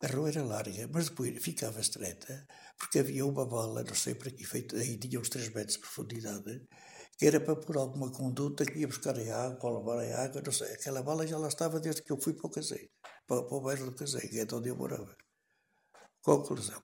[0.00, 2.46] a rua era larga, mas depois ficava estreita,
[2.78, 5.80] porque havia uma bola, não sei para que efeito, aí tinha uns 3 metros de
[5.80, 6.66] profundidade,
[7.20, 10.52] era para pôr alguma conduta que ia buscar a água, para levar a água, não
[10.52, 10.72] sei.
[10.72, 12.90] Aquela bala já lá estava desde que eu fui para o Caseiro,
[13.26, 15.16] para, para o bairro do Caseiro, que é onde eu morava.
[16.20, 16.80] Conclusão.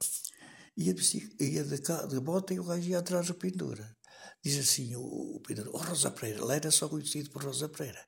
[0.77, 0.95] Ia,
[1.41, 3.95] ia de, de moto e o gajo ia atrás do Pendura.
[4.43, 8.07] Diz assim o, o Pendura, oh, Rosa Pereira, lá era só conhecido por Rosa Pereira.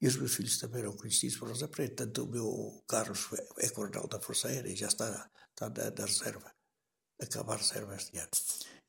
[0.00, 1.94] E os meus filhos também eram conhecidos por Rosa Pereira.
[1.96, 3.26] Tanto o meu Carlos
[3.58, 6.52] é, é coronel da Força Aérea e já está, está na, na reserva.
[7.22, 8.30] Acabar a reserva este ano.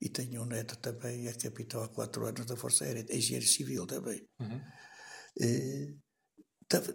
[0.06, 3.48] E tenho um neto também, é capitão há quatro anos da Força Aérea, é engenheiro
[3.48, 4.24] civil também.
[4.40, 4.62] Uhum.
[5.36, 5.98] E,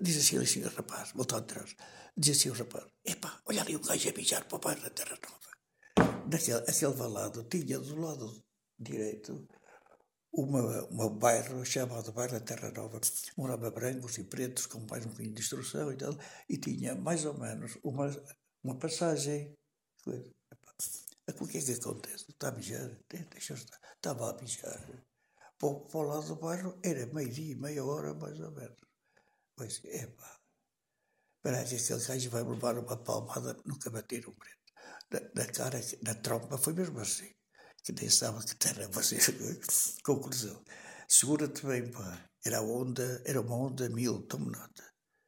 [0.01, 1.75] diz assim, assim, rapaz, voltando atrás,
[2.17, 4.91] diz assim o rapaz, epá, olha ali o gajo a mijar para o bairro da
[4.91, 6.25] Terra Nova.
[6.31, 8.45] Naquele aquele valado tinha do lado
[8.79, 9.45] direito
[10.33, 13.01] uma, uma bairro chamado Bairro da Terra Nova.
[13.37, 16.17] Morava brancos e pretos com mais um bocadinho de instrução e tal,
[16.49, 18.09] e tinha mais ou menos uma,
[18.63, 19.53] uma passagem.
[20.05, 20.31] Coisa.
[21.39, 22.27] O que é que acontece?
[22.29, 22.91] Está a mijar?
[23.09, 23.79] Deixa estar.
[23.97, 25.05] Estava a mijar.
[25.59, 28.81] Para, o lado do bairro era meio-dia, meia hora mais ou menos.
[29.57, 30.41] Pois, epá.
[31.37, 34.73] Espera que aquele gajo vai levar uma palmada, nunca bater um preto.
[35.11, 37.31] Na, na cara, na trompa, foi mesmo assim.
[37.83, 39.17] Que nem sabe que terra você.
[40.05, 40.63] Conclusão.
[41.09, 42.29] Segura-te bem, pá.
[42.45, 44.85] Era onda, era uma onda mil, tome nota.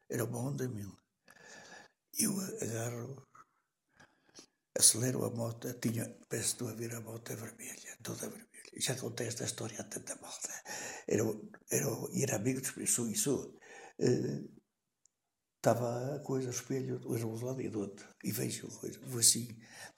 [0.09, 0.95] Era uma onda mil.
[2.17, 3.27] Eu agarro
[4.77, 8.47] acelero a moto, tinha, penso estou a ver a moto é vermelha, toda vermelha.
[8.77, 10.49] Já contei esta história a tanta malta.
[11.07, 11.23] Era,
[11.69, 13.55] era, era amigo de isso, isso.
[15.57, 19.19] Estava a coisa, o espelho, hoje um lado e do outro, e vejo coisa, vou
[19.21, 19.47] assim,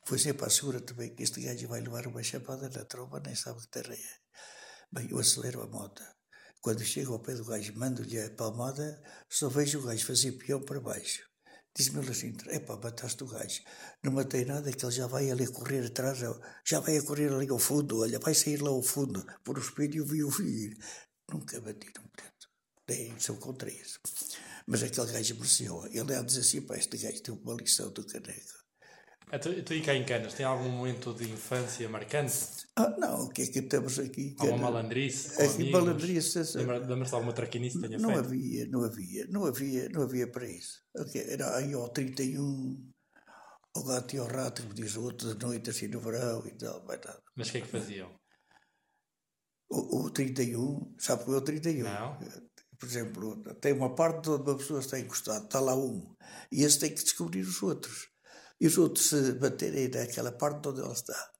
[0.07, 3.33] vou sempre à segura também que este gajo vai levar uma chapada na tromba, nem
[3.33, 4.25] sabe que terra é.
[4.91, 6.03] Bem, eu acelero a moto.
[6.61, 10.61] Quando chego ao pé do gajo, mando-lhe a palmada, só vejo o gajo fazer peão
[10.61, 11.23] para baixo.
[11.77, 13.61] Diz-me ele assim, epá, mataste o gajo.
[14.01, 16.19] Não matei nada, que ele já vai ali correr atrás,
[16.63, 19.61] já vai a correr ali ao fundo, olha, vai sair lá ao fundo, por o
[19.61, 20.77] espelho eu vi-o vir.
[21.29, 22.49] Nunca bati num preto.
[22.87, 23.99] Nem sou contra isso.
[24.65, 25.85] Mas aquele gajo mereceu.
[25.87, 28.64] Ele a dizer assim, pá, este gajo tem uma lição do caneco.
[29.39, 32.33] Tu, tu e cá em Canas, tem algum momento de infância marcante?
[32.75, 34.35] Ah, não, o que é que temos aqui?
[34.39, 35.41] Alguma malandrice?
[35.41, 36.57] Aqui malandrice.
[36.57, 38.25] Lembra-se de alguma traquinice que tenha não feito?
[38.25, 40.81] havia, não havia, não havia, não havia para isso.
[40.95, 42.91] Okay, era aí ao 31,
[43.75, 46.51] o gato e o rato, como diz o outro, de noite assim no verão e
[46.51, 47.21] tal, nada.
[47.35, 48.13] Mas o que é que faziam?
[49.69, 51.83] O, o 31, sabe o que é o 31?
[51.83, 52.19] Não.
[52.77, 56.13] Por exemplo, tem uma parte onde uma pessoa está encostada, está lá um,
[56.51, 58.14] e esse tem que descobrir os outros
[58.59, 61.35] e os outros se baterem naquela parte onde ele está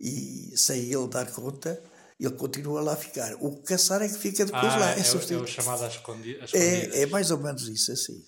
[0.00, 1.82] e sem ele dar conta,
[2.20, 3.34] ele continua lá a ficar.
[3.40, 4.90] O caçar é que fica depois ah, lá.
[4.92, 6.54] É, é, é o chamado às escondidas.
[6.54, 8.24] É, é mais ou menos isso, assim.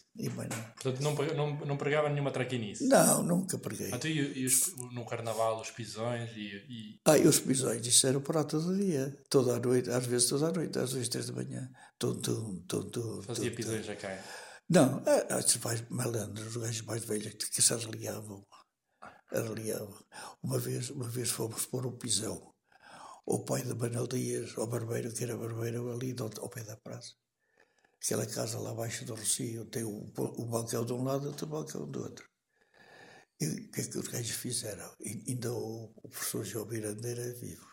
[0.75, 2.87] Portanto, não, não, não pregava nenhuma traquinice?
[2.87, 3.89] Não, nunca preguei.
[3.89, 7.01] Então, e, e os, no carnaval, os pisões e, e...
[7.05, 9.17] Ah, e os pisões, isso era para todo dia.
[9.29, 11.69] Toda a noite, às vezes toda a noite, às vezes três da manhã.
[11.99, 14.17] Tum, tum, tum, tum, Fazia pisões a quem?
[14.73, 15.03] Não,
[15.37, 18.47] esses mais malandros, os gajos mais velhos que se arreliavam.
[19.33, 19.99] Arreliavam.
[20.41, 22.55] Uma vez, uma vez fomos pôr um pisão.
[23.27, 27.15] O pai de Manuel Dias, o barbeiro, que era barbeiro ali ao pé da praça.
[28.01, 31.49] Aquela casa lá abaixo do Rocio tem um, um balcão de um lado e outro
[31.49, 32.31] balcão do outro.
[33.41, 34.95] E o que é que os gajos fizeram?
[35.01, 37.67] E, ainda o, o professor João Mirandeira é vivo.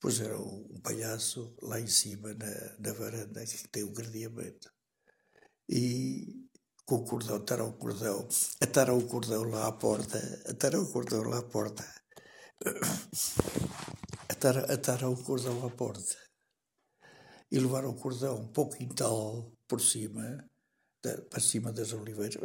[0.00, 4.68] Puseram um palhaço lá em cima, na, na varanda, que tem um gradeamento
[5.70, 6.48] e
[6.84, 8.28] com o cordão, ataram o cordão,
[8.60, 11.86] ataram o cordão lá à porta, ataram o cordão lá à porta,
[14.28, 16.16] ataram, ataram o cordão à porta.
[17.52, 20.44] E levaram o cordão um pouco quintal por cima,
[21.04, 22.36] da, para cima das oliveiras,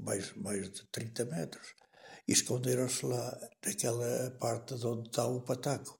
[0.00, 1.68] mais, mais de 30 metros,
[2.26, 5.96] e esconderam-se lá naquela parte de onde está o pataco,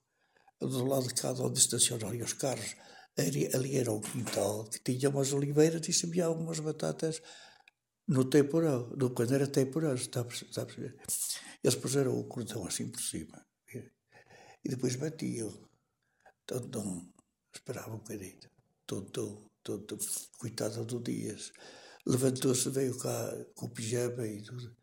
[0.61, 2.75] do lado de cá de onde estacionam os carros
[3.19, 7.23] ali, era um quintal que tinha umas oliveiras e subia algumas batatas
[8.07, 10.97] no temporal, no, quando era temporal, está a perceber?
[11.63, 13.45] Eles puseram o cordão assim por cima
[14.67, 15.53] e depois batiam.
[16.43, 17.09] Então, então
[17.55, 18.39] esperava um bocadinho.
[18.85, 19.99] Todo, todo,
[20.39, 21.53] coitada do Dias.
[22.05, 24.77] Levantou-se, veio cá com o pijama e tudo.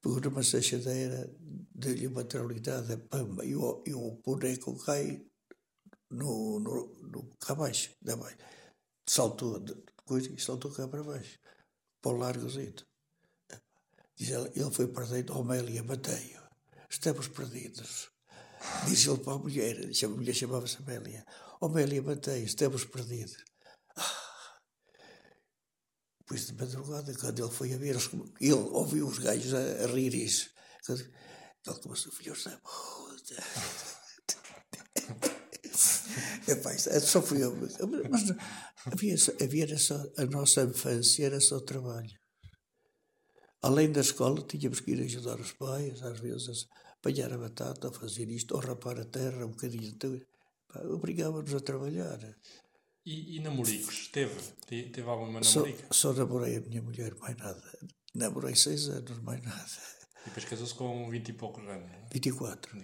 [0.00, 1.30] Pegou numa sachadeira,
[1.74, 5.26] deu-lhe uma traulitada, pamba, e o, e o boneco cai
[6.10, 8.36] no, no, no cá abaixo, da baixo.
[9.06, 9.62] Saltou,
[10.04, 11.38] coisa, e saltou cá para baixo,
[12.00, 12.86] para o largozito.
[14.16, 16.40] Diz ele, ele foi perdido, Homélia, matei-o.
[16.88, 18.10] Estamos perdidos.
[18.88, 21.24] Disse ele para a mulher, a mulher chamava-se Amélia.
[21.60, 23.36] Amélia, mantém, estamos perdidos.
[23.96, 24.58] Ah.
[26.20, 27.96] Depois de madrugada, quando ele foi a ver,
[28.40, 30.50] ele ouviu os gajos a, a rir isso.
[30.88, 33.42] Ele começou, da puta.
[36.48, 37.54] Epá, é, só fui eu.
[38.10, 38.30] Mas
[38.92, 42.18] havia, havia só, a nossa infância era só trabalho.
[43.62, 46.66] Além da escola, tínhamos que ir ajudar os pais, às vezes
[46.98, 49.88] apanhar a batata, fazer isto, ou rapar a terra um bocadinho.
[49.88, 50.20] Então,
[50.84, 52.18] Obrigava-nos a trabalhar.
[53.04, 54.08] E, e namoricos?
[54.08, 54.34] Teve?
[54.66, 55.86] Teve alguma namorica?
[55.90, 57.62] Só, só namorei a minha mulher, mais nada.
[58.14, 59.95] Namorei seis anos, mais nada.
[60.26, 61.88] E depois casou-se com vinte e poucos anos?
[61.90, 62.08] Não?
[62.12, 62.76] 24.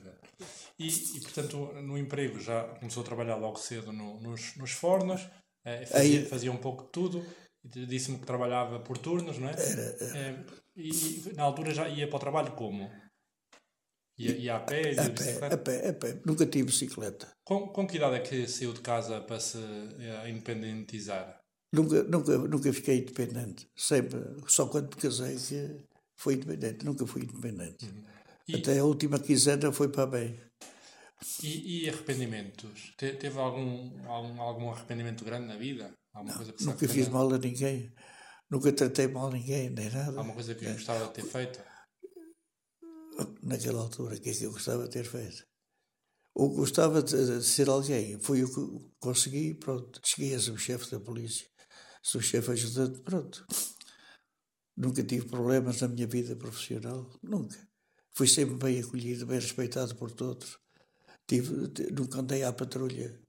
[0.79, 5.29] E, e, portanto, no emprego já começou a trabalhar logo cedo no, nos, nos fornos,
[5.65, 7.27] eh, fazia, Aí, fazia um pouco de tudo.
[7.65, 9.53] Disse-me que trabalhava por turnos, não é?
[9.53, 9.83] Era.
[9.83, 10.19] era.
[10.19, 10.45] Eh,
[10.77, 12.91] e, e na altura já ia para o trabalho como?
[14.19, 14.93] Ia, ia a pé?
[14.93, 16.21] A pé, a pé, a pé.
[16.25, 17.33] Nunca tive bicicleta.
[17.45, 21.41] Com, com que idade é que saiu de casa para se uh, independentizar?
[21.73, 23.69] Nunca, nunca, nunca fiquei independente.
[23.77, 25.85] Sempre, só quando me casei que
[26.23, 26.85] fui independente.
[26.85, 27.85] Nunca fui independente.
[27.87, 28.05] Uhum.
[28.49, 30.41] E, Até a última quinzena foi para bem.
[31.43, 32.93] E, e arrependimentos?
[32.97, 35.93] Te, teve algum, algum, algum arrependimento grande na vida?
[36.13, 37.93] Alguma Não, coisa nunca fiz mal a ninguém.
[38.51, 40.19] Nunca tratei mal a ninguém, nem nada.
[40.19, 40.73] Alguma coisa que é.
[40.73, 41.61] gostava de ter feito?
[43.43, 45.45] naquela altura, o que é que eu gostava de ter feito?
[46.35, 50.01] Ou gostava de, ser alguém, foi o que consegui, pronto.
[50.03, 51.47] Cheguei a ser o chefe da polícia,
[52.03, 53.45] sou chefe ajudante, pronto.
[54.77, 57.57] Nunca tive problemas na minha vida profissional, nunca.
[58.15, 60.59] Fui sempre bem acolhido, bem respeitado por todos.
[61.27, 63.21] Tive, nunca andei à patrulha.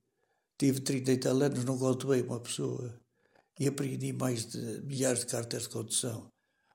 [0.58, 1.78] Tive 30 e tal anos, não
[2.08, 3.00] bem uma pessoa.
[3.60, 6.34] E aprendi mais de milhares de cartas de condução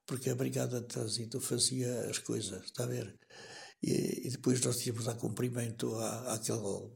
[0.08, 3.14] porque a Brigada de Trânsito fazia as coisas, está a ver?
[3.82, 6.90] E, e depois nós tínhamos a dar cumprimento à, àquele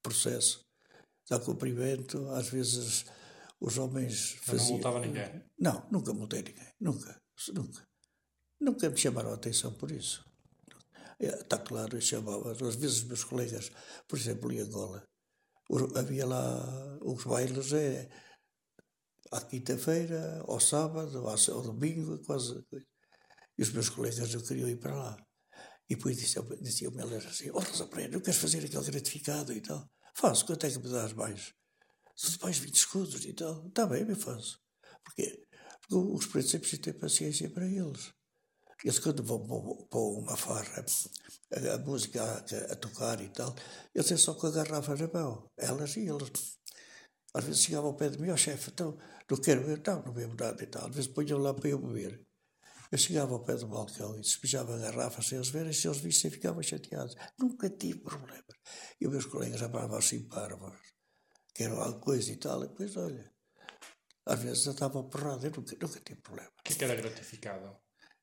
[0.00, 0.64] processo,
[1.28, 3.04] dar cumprimento, às vezes
[3.62, 4.64] os homens faziam...
[4.64, 5.44] não multava ninguém?
[5.56, 7.22] Não, nunca multei ninguém, nunca,
[7.54, 7.88] nunca.
[8.60, 10.24] Nunca me chamaram a atenção por isso.
[11.18, 12.50] Está claro, eu chamava.
[12.50, 13.70] Às vezes os meus colegas,
[14.08, 15.06] por exemplo, em Angola,
[15.94, 18.10] havia lá os bailes, é,
[19.30, 22.64] à quinta-feira, ao sábado, ao, domingo, quase.
[23.56, 25.16] E os meus colegas não queriam ir para lá.
[25.88, 29.52] E depois diziam-me diziam elas assim: Ó, oh, Rosa Pereira, não queres fazer aquele gratificado
[29.52, 29.88] e tal?
[30.16, 31.54] Faço, quanto é que me dás mais?
[32.16, 33.66] Tudo mais 20 escudos e tal.
[33.66, 34.60] Está bem, me faço.
[35.04, 35.46] Porquê?
[35.80, 38.12] Porque os sempre precisam ter paciência para eles.
[38.84, 39.46] Eles, quando vão
[39.88, 40.84] para uma farra,
[41.52, 43.54] a, a música a, a, tocar e tal,
[43.94, 45.50] eles é só com a garrafa na mão.
[45.56, 46.58] Elas e eles.
[47.34, 48.98] Às vezes chegava ao pé de mim, ó oh, chefe, então
[49.30, 50.88] não quero beber, não, não bebo nada e tal.
[50.88, 52.26] Às vezes punham lá para eu beber.
[52.90, 56.30] Eu chegava ao pé do balcão e despejava garrafa sem eles verem, se eles vissem
[56.30, 57.16] ficavam chateados.
[57.38, 58.44] Nunca tive problemas.
[59.00, 60.76] E os meus colegas chamavam assim parvos,
[61.54, 63.32] que era alguma coisa e tal, e depois, olha,
[64.26, 66.50] às vezes eu estava porrada, eu nunca, nunca tive problema.
[66.58, 67.76] O que, é que era gratificado?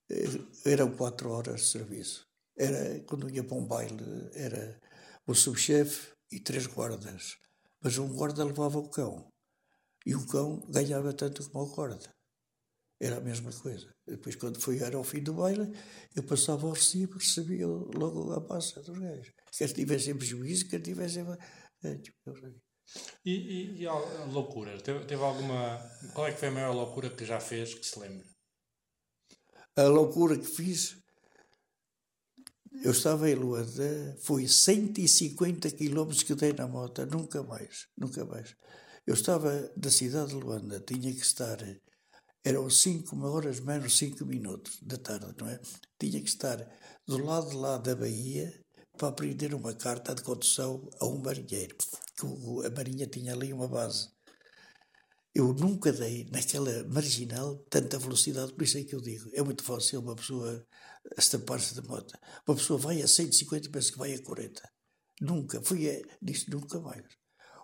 [0.09, 2.25] Eh, eram quatro horas de serviço.
[2.57, 4.79] Era, quando ia para um baile, era
[5.27, 7.37] o subchefe e três guardas.
[7.81, 9.29] Mas um guarda levava o cão.
[10.05, 12.13] E o cão ganhava tanto como o guarda.
[13.01, 13.89] Era a mesma coisa.
[14.05, 15.71] Depois, quando foi era ao fim do baile,
[16.15, 19.33] eu passava o recibo, recebia logo a massa dos gajos.
[19.57, 21.25] Quer tivessem prejuízo, quer tivessem.
[21.83, 22.17] É, tipo,
[23.25, 23.93] e, e, e a
[24.25, 24.79] loucura?
[24.81, 25.77] Teve, teve alguma.
[26.13, 28.27] Qual é que foi a maior loucura que já fez que se lembre?
[29.75, 30.97] A loucura que fiz.
[32.83, 38.55] Eu estava em Luanda, foi 150 quilómetros que dei na moto, nunca mais, nunca mais.
[39.05, 41.57] Eu estava da cidade de Luanda, tinha que estar,
[42.43, 45.59] eram 5 horas menos 5 minutos da tarde, não é?
[45.99, 46.57] Tinha que estar
[47.07, 48.53] do lado de lá da Bahia
[48.99, 51.77] para aprender uma carta de condução a um marinheiro,
[52.17, 52.25] que
[52.67, 54.09] a Marinha tinha ali uma base.
[55.33, 59.63] Eu nunca dei naquela marginal tanta velocidade, por isso é que eu digo, é muito
[59.63, 60.67] fácil uma pessoa
[61.17, 62.13] estampar-se de moto.
[62.45, 64.69] Uma pessoa vai a 150 e pensa que vai a 40.
[65.21, 66.01] Nunca, fui a,
[66.49, 67.05] nunca mais.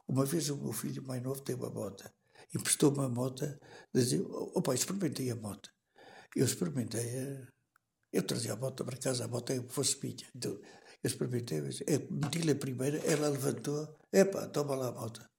[0.07, 2.09] Uma vez o meu filho mais novo tem uma moto,
[2.55, 3.45] emprestou-me a moto,
[3.93, 5.69] dizia, oh pai, experimentei a moto.
[6.33, 7.45] Eu experimentei.
[8.13, 10.25] Eu trazia a bota para casa, a bota é fosse minha.
[10.33, 10.57] Então,
[11.08, 15.30] experimentei, é, meti-lhe a primeira, ela levantou, epá, toma lá a bota.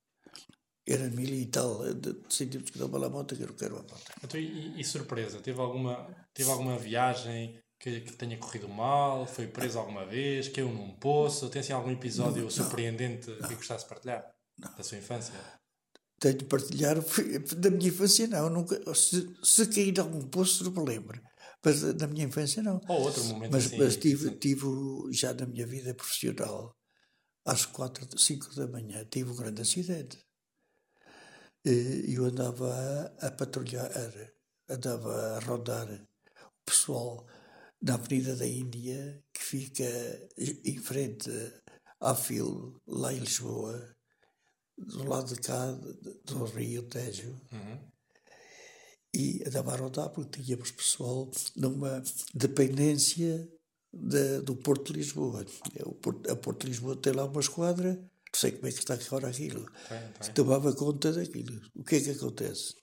[0.89, 3.77] Era mil e tal de centímetros que toma lá a bota, que eu não quero
[3.77, 4.13] a bota.
[4.23, 5.41] Então, e, e surpresa?
[5.41, 9.27] Teve alguma, teve alguma viagem que, que tenha corrido mal?
[9.27, 10.49] Foi preso alguma vez?
[10.49, 11.49] Caiu num poço?
[11.49, 14.25] Tem assim algum episódio surpreendente que gostasse de partilhar?
[14.77, 15.35] Da sua infância?
[16.19, 16.97] Tenho de partilhar,
[17.59, 21.21] da minha infância não, nunca, se, se em algum poço não me lembro,
[21.65, 22.81] mas da- da minha infância não.
[22.89, 23.79] Ou outro momento Mas, assim?
[23.79, 24.67] mas tive, tive
[25.13, 26.77] já na minha vida profissional,
[27.45, 30.19] às quatro, cinco da manhã, tive um grande acidente.
[31.65, 33.91] E eu andava a, patrulhar,
[34.69, 35.89] andava a rondar
[36.41, 37.27] o pessoal
[37.83, 39.85] na Avenida da Índia, que fica
[40.39, 41.31] em frente
[42.01, 43.97] à FIL, lá em Lisboa,
[44.79, 45.73] do lado de cá,
[46.25, 47.91] do Rio Tejo Uhum.
[49.17, 52.03] E andava a rodar porque tínhamos pessoal numa
[52.35, 53.49] dependência
[53.93, 55.45] da- do Porto de Lisboa.
[55.75, 58.73] É, O Porto, a Porto de Lisboa tem lá uma esquadra, não sei como é
[58.73, 60.35] que está agora aquilo, Tem, tem.
[60.35, 61.61] tomava conta daquilo.
[61.75, 62.75] O que é que acontece?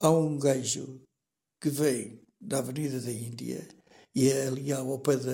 [0.00, 1.02] Há um gajo
[1.60, 3.66] que vem da Avenida da Índia
[4.14, 5.32] e é ali ao pé da.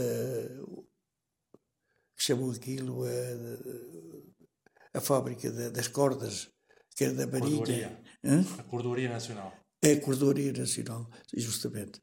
[2.16, 6.48] que chamam aquilo a, a fábrica da- das cordas,
[6.96, 8.00] que era da Marinha.
[8.24, 8.40] Hã?
[8.58, 9.52] A Cordoaria Nacional.
[9.84, 12.00] É a Cordoaria Nacional, justamente.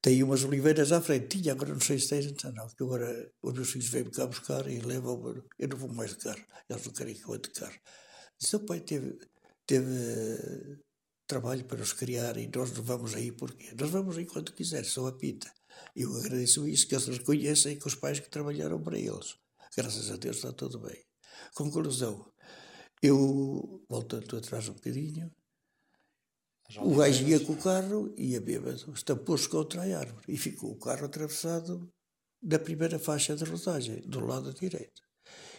[0.00, 1.38] Tem umas oliveiras à frente.
[1.38, 2.66] Tinha, agora não sei se tem, então não.
[2.68, 5.42] Que agora os meus filhos vêm-me cá buscar e levam-me.
[5.58, 6.42] Eu não vou mais de carro.
[6.68, 7.78] Eles não querem que eu ande de carro.
[8.38, 9.18] Disse, o pai teve,
[9.66, 10.78] teve eh,
[11.26, 14.84] trabalho para nos criar e nós não vamos aí porque Nós vamos aí quando quiser,
[14.84, 15.52] só apita.
[15.94, 19.36] E eu agradeço isso, que eles reconhecem que os pais que trabalharam para eles.
[19.76, 21.04] Graças a Deus está tudo bem.
[21.54, 22.32] Conclusão.
[23.02, 25.30] Eu, voltando atrás um bocadinho,
[26.76, 30.78] o gajo ia com o carro, ia bêbado, estampou-se contra a árvore e ficou o
[30.78, 31.90] carro atravessado
[32.42, 35.02] da primeira faixa de rodagem, do lado direito.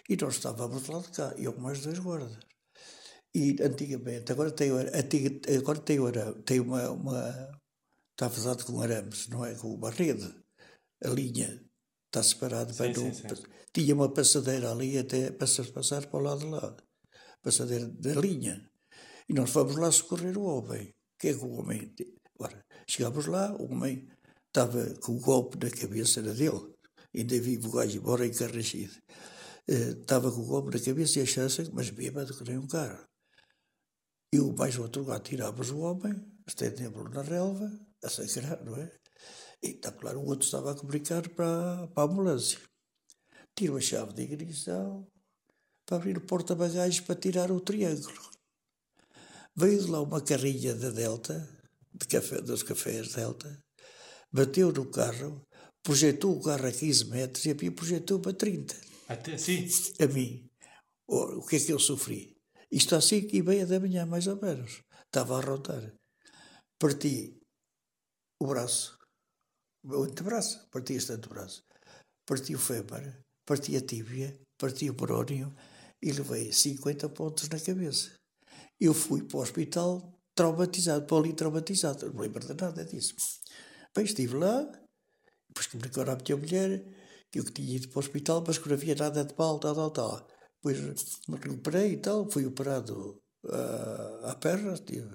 [0.08, 2.38] E nós estávamos do lado de cá, eu com mais dois guardas.
[3.34, 4.72] E antigamente, agora tem,
[5.58, 7.60] agora tem, ara- tem uma, uma.
[8.12, 9.56] Está fazado com arames, não é?
[9.56, 10.28] Com uma rede.
[11.04, 11.64] A linha
[12.08, 12.74] está separada.
[12.74, 13.28] Sim, sim, sim.
[13.74, 16.76] Tinha uma passadeira ali até para se passar para o lado de lá.
[17.42, 18.70] Passadeira da linha.
[19.30, 20.94] E nós fomos lá socorrer o homem.
[21.20, 21.94] Que é que o homem.
[22.40, 24.08] Ora, chegámos lá, o homem
[24.48, 26.74] estava com o golpe na cabeça, era dele.
[27.14, 28.96] Ainda vive o gajo, embora encarrachido.
[29.68, 33.04] Eh, Estava com o golpe na cabeça e achava mas bêbado que nem um carro.
[34.34, 36.14] E o mais outro gato tirámos o homem,
[36.48, 37.70] estendemos-lo na relva,
[38.04, 38.92] a sangrar, não é?
[39.62, 42.60] E está claro, o outro estava a comunicar para, para a ambulância.
[43.56, 45.08] Tiro a chave de ignição
[45.86, 48.29] para abrir o porta-bagagens para tirar o triângulo.
[49.60, 51.36] Veio de lá uma carrinha da Delta,
[51.94, 53.62] de café, dos cafés Delta,
[54.32, 55.46] bateu no carro,
[55.84, 58.74] projetou o carro a 15 metros e a mim projetou para 30.
[59.10, 59.68] Até, sim.
[60.00, 60.50] A mim.
[61.06, 62.38] O que é que eu sofri?
[62.72, 64.82] Isto às 5 e meia da manhã, mais ou menos.
[65.08, 65.94] Estava a rodar.
[66.80, 67.38] Parti
[68.42, 68.98] o braço,
[69.84, 71.66] o antebraço, parti este antebraço.
[72.26, 73.04] Parti o fêmur,
[73.46, 75.54] parti a tíbia, parti o brónio
[76.02, 78.19] e levei 50 pontos na cabeça.
[78.80, 82.14] Eu fui para o hospital traumatizado, politraumatizado.
[82.14, 83.14] Não lembro de nada disso.
[83.94, 84.64] Bem, estive lá,
[85.50, 86.86] depois comunicaram à minha mulher
[87.32, 89.60] que eu que tinha ido para o hospital, mas que não havia nada de mal,
[89.60, 90.28] tal, tal, tal.
[90.56, 90.80] Depois
[91.28, 95.10] me recuperei e tal, fui operado ah, à perna, tive,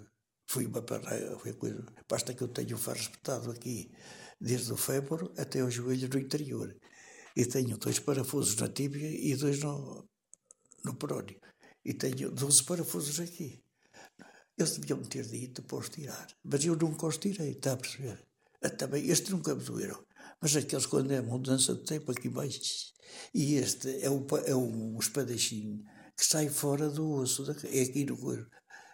[0.46, 3.90] fui uma perna, foi a coisa, basta que eu tenha o ferro espetado aqui,
[4.40, 6.74] desde o fémur até o joelho no interior.
[7.36, 10.08] E tenho dois parafusos na tíbia e dois no,
[10.84, 11.40] no perónio.
[11.84, 13.62] E tenho 12 parafusos aqui.
[14.56, 16.28] Eles deviam me ter dito para os tirar.
[16.42, 18.24] Mas eu nunca os tirei, está a perceber?
[18.62, 20.02] Ah, Também, este nunca me doeram.
[20.40, 22.92] Mas aqueles quando é mudança de tempo aqui baixo.
[23.32, 25.84] E este é um, é um espadachim
[26.16, 27.44] que sai fora do osso.
[27.50, 28.48] É aqui no corpo.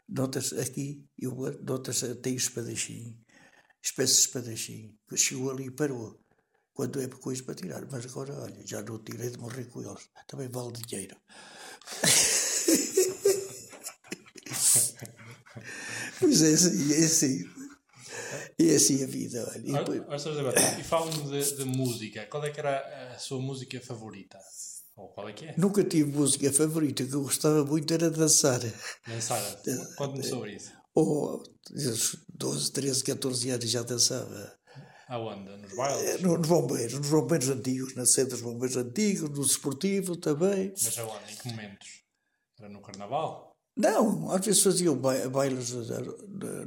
[0.09, 3.17] Nota-se aqui, eu, nota-se, tem o espadachim,
[3.81, 6.19] espécie de espadachim, que chegou ali e parou.
[6.73, 7.87] Quando é coisa para tirar.
[7.91, 10.09] Mas agora, olha, já não tirei de morrer com eles.
[10.27, 11.17] Também vale dinheiro.
[16.19, 17.45] Pois é assim, é assim.
[18.59, 19.59] É assim a vida, olha.
[19.59, 20.01] E depois-
[20.43, 22.27] Batista, E fala-me de, de música.
[22.27, 24.39] Qual é que era a sua música favorita?
[24.97, 25.55] Ou qual é que é?
[25.57, 28.61] Nunca tive música favorita, o que eu gostava muito era dançar.
[29.07, 29.43] Dançar.
[29.97, 30.71] Conte-me sobre isso.
[30.95, 31.43] Ou
[31.75, 34.53] aos 12, 13, 14 anos já dançava.
[35.09, 35.51] Aonde?
[35.57, 36.21] Nos bailes?
[36.21, 40.73] No- Nos bombeiros, nos bombeiros antigos, na sede dos bombeiros antigos, no desportivo também.
[40.83, 41.33] Mas aonde?
[41.33, 41.89] Em que momentos?
[42.61, 43.51] Era no carnaval?
[43.77, 45.73] Não, às vezes faziam bailes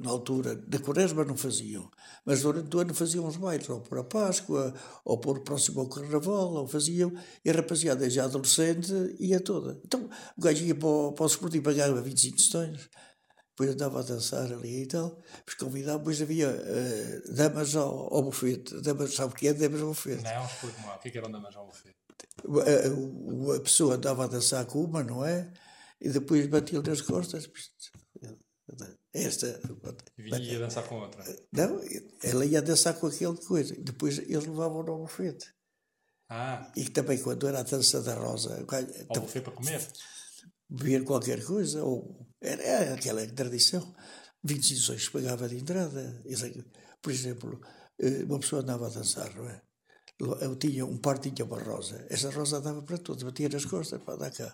[0.02, 1.88] na altura, da quaresma não faziam,
[2.26, 4.74] mas durante o ano faziam os bailes, ou por a Páscoa,
[5.06, 7.14] ou por próximo ao Carnaval, ou faziam,
[7.46, 9.80] e a rapaziada já adolescente ia toda.
[9.86, 12.90] Então o gajo ia para o, para o Sporting e pagava 25 tostões,
[13.50, 18.24] depois andava a dançar ali e tal, depois convidava, depois havia uh, damas ao, ao
[18.24, 20.24] bufete, damas, sabe o que é damas ao bufete?
[20.24, 21.96] Não, explico-me lá, o que, é que eram damas ao bufete?
[22.44, 25.52] A, a, a pessoa andava a dançar com uma, não é?
[26.04, 27.50] E depois batia-lhe nas costas.
[29.14, 29.60] Esta.
[30.18, 31.24] E ia dançar com outra.
[31.52, 31.80] Não,
[32.22, 33.74] ela ia dançar com aquele coisa.
[33.80, 35.54] Depois eles levavam ao bufete.
[36.30, 36.72] Ah.
[36.76, 38.66] E também quando era a dança da Rosa.
[39.10, 39.88] Ao bufete para comer?
[40.70, 41.84] Beber qualquer coisa.
[41.84, 43.96] Ou, era, era aquela tradição.
[44.44, 46.22] 25 sons pagava de entrada.
[47.02, 47.62] Por exemplo,
[48.00, 49.62] eh, uma pessoa andava a dançar, não é?
[50.20, 52.06] Eu tinha um par tinha uma rosa.
[52.10, 54.54] Essa rosa dava para todos, batia nas costas para dar cá.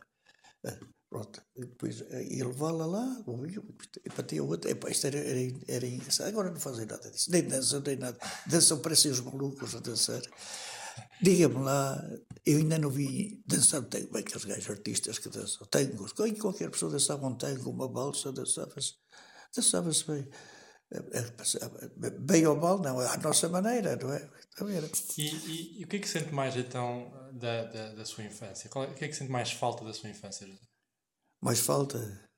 [1.10, 3.24] Pronto, depois eh, ia levá-la lá,
[4.06, 4.70] e batia outra.
[4.70, 6.28] Epá, isto era, era, era engraçado.
[6.28, 8.18] Agora não fazem nada disso, nem dançam, nem nada.
[8.46, 10.22] Dançam, parecem os malucos a dançar.
[11.22, 12.00] Diga-me lá,
[12.46, 16.14] eu ainda não vi dançar tango, bem, aqueles gajos artistas que dançam tangos.
[16.14, 18.94] Qualquer pessoa dançava um tango, uma balsa, dançava-se
[19.56, 20.28] dançava bem.
[20.92, 24.30] Eh, eh, bem ou mal, não, à nossa maneira, não é?
[25.18, 28.70] E, e, e, o que é que sente mais então da, da, da sua infância?
[28.70, 30.48] Qual, o que é que sente mais falta da sua infância?
[31.42, 31.98] Mais falta?
[31.98, 32.30] O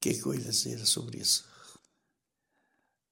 [0.00, 1.48] que é que eu ia dizer sobre isso?
[1.74, 1.80] O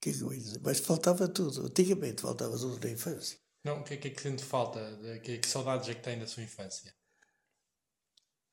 [0.00, 0.60] que é que eu ia dizer?
[0.62, 1.66] Mas faltava tudo.
[1.66, 3.38] Antigamente faltava tudo na infância.
[3.64, 4.80] Não, o que é que, é que sente falta?
[5.22, 6.94] Que, que saudades é que tem da sua infância?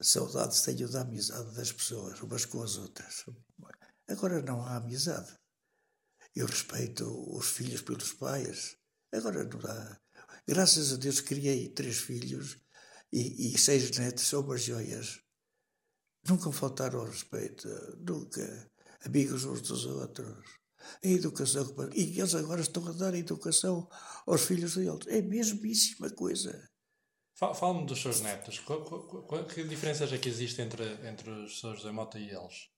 [0.01, 3.23] Saudades tenho da amizade das pessoas, umas com as outras.
[4.07, 5.31] Agora não há amizade.
[6.35, 7.05] Eu respeito
[7.37, 8.75] os filhos pelos pais.
[9.13, 10.01] Agora não dá.
[10.47, 12.57] Graças a Deus criei três filhos
[13.11, 15.22] e, e seis netos, são umas joias.
[16.27, 17.67] Nunca faltaram ao respeito,
[17.99, 18.71] nunca.
[19.05, 20.43] Amigos uns dos outros.
[21.03, 21.65] A educação.
[21.93, 23.87] E eles agora estão a dar a educação
[24.25, 25.07] aos filhos deles.
[25.07, 26.69] É a mesmíssima coisa.
[27.35, 28.61] Fala-me dos seus netos.
[29.53, 32.69] Que diferenças é que existem entre, entre os seus José Mota e eles?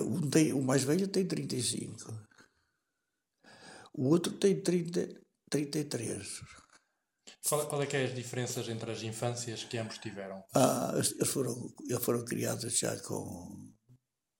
[0.00, 2.12] Um tem, o mais velho tem 35.
[3.92, 5.20] O outro tem 30,
[5.50, 6.40] 33.
[7.46, 10.42] Qual, qual é que é as diferenças entre as infâncias que ambos tiveram?
[10.54, 11.54] Ah, eles foram,
[11.88, 13.72] eles foram criados já com,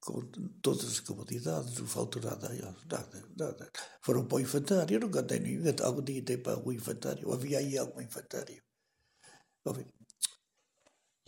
[0.00, 0.30] com
[0.62, 2.48] todas as comodidades, não faltou nada
[2.90, 3.70] nada, nada.
[4.02, 7.58] Foram para o infantário, eu nunca tenho nenhum, algum dia tem para o infantário, havia
[7.58, 8.62] aí algum infantário.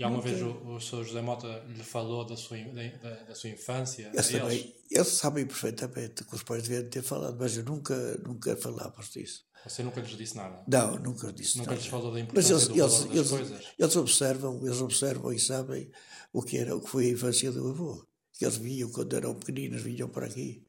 [0.03, 1.05] E alguma vez o, o Sr.
[1.05, 4.11] José Mota lhe falou da sua, da, da sua infância?
[4.12, 8.57] Eles, também, eles sabem perfeitamente que os pais devem ter falado, mas eu nunca, nunca
[8.57, 9.44] falávamos disso.
[9.64, 10.61] Você nunca lhes disse nada?
[10.66, 11.80] Não, nunca disse nunca nada.
[11.80, 13.66] lhes falou da importância mas eles, do eles, eles, coisas?
[13.78, 15.90] Eles observam, eles observam e sabem
[16.32, 18.05] o que, era, o que foi a infância do avô.
[18.32, 20.66] Que eles vinham quando eram pequeninos, vinham para aqui.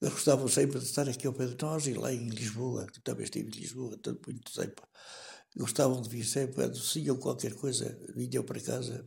[0.00, 3.00] Eles gostavam sempre de estar aqui ao pé de nós e lá em Lisboa, que
[3.00, 4.82] também estive em Lisboa tanto muito tempo
[5.56, 9.06] gostavam de vir sempre, anunciam qualquer coisa, vinham para casa,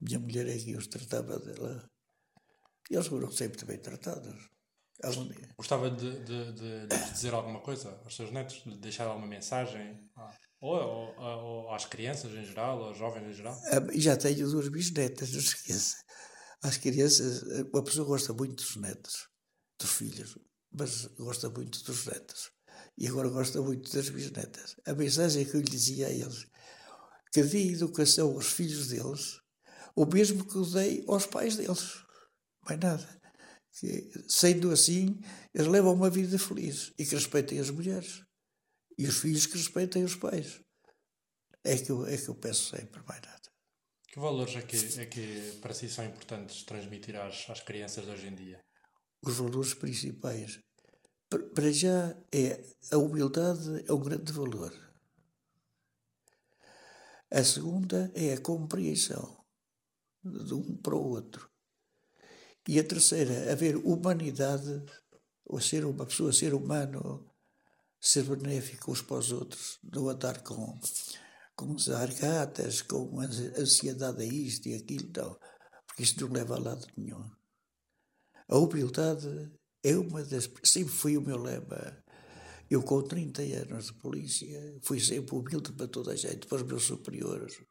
[0.00, 1.88] minha mulher é que os tratava dela.
[2.90, 4.50] E eles foram sempre bem tratados.
[5.56, 10.10] Gostava de, de, de, de, dizer alguma coisa aos seus netos, de deixar alguma mensagem?
[10.60, 13.58] Ou, ou, ou, às crianças em geral, ou aos jovens em geral?
[13.66, 15.96] Ah, já tenho duas bisnetas, não se esqueça.
[16.62, 17.42] As crianças,
[17.72, 19.28] uma pessoa gosta muito dos netos,
[19.78, 20.38] dos filhos,
[20.72, 22.53] mas gosta muito dos netos
[22.96, 24.76] e agora gosta muito das bisnetas.
[24.86, 26.46] A mensagem que eu lhe dizia a eles,
[27.32, 29.40] que dei educação aos filhos deles,
[29.96, 32.04] o mesmo que eu dei aos pais deles.
[32.66, 33.22] Mais nada.
[33.78, 35.20] Que, sendo assim,
[35.52, 38.22] eles levam uma vida feliz e que respeitem as mulheres.
[38.96, 40.60] E os filhos que respeitem os pais.
[41.64, 43.42] É que eu, é que eu peço sempre, mais nada.
[44.08, 48.10] Que valores é que, é que para si são importantes transmitir às, às crianças de
[48.12, 48.60] hoje em dia?
[49.20, 50.60] Os valores principais
[51.38, 54.72] para já é a humildade é um grande valor.
[57.30, 59.44] A segunda é a compreensão
[60.22, 61.50] de um para o outro.
[62.66, 64.84] E a terceira, haver humanidade,
[65.44, 67.30] ou ser uma pessoa, ser humano,
[68.00, 70.78] ser benéfico uns para os outros, não andar com,
[71.54, 75.38] com zargatas, com ansiedade a isto e aquilo, não,
[75.86, 77.30] porque isto não leva a lado nenhum.
[78.48, 79.50] A humildade
[79.84, 80.50] é uma das.
[80.62, 82.02] Sempre foi o meu lema.
[82.70, 86.62] Eu, com 30 anos de polícia, fui sempre humilde para toda a gente, para os
[86.62, 87.62] meus superiores.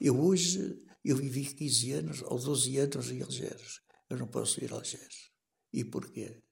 [0.00, 3.80] Eu hoje, eu vivi 15 anos ou 12 anos em Algés.
[4.10, 5.30] Eu não posso ir a Algés.
[5.72, 6.42] E porquê?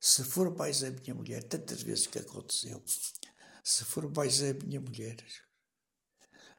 [0.00, 2.80] Se for mais a minha mulher, tantas vezes que aconteceu,
[3.64, 5.16] se for mais a minha mulher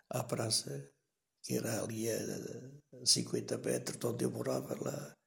[0.09, 0.91] à praça,
[1.41, 5.18] que era ali a 50 metros de onde eu morava lá.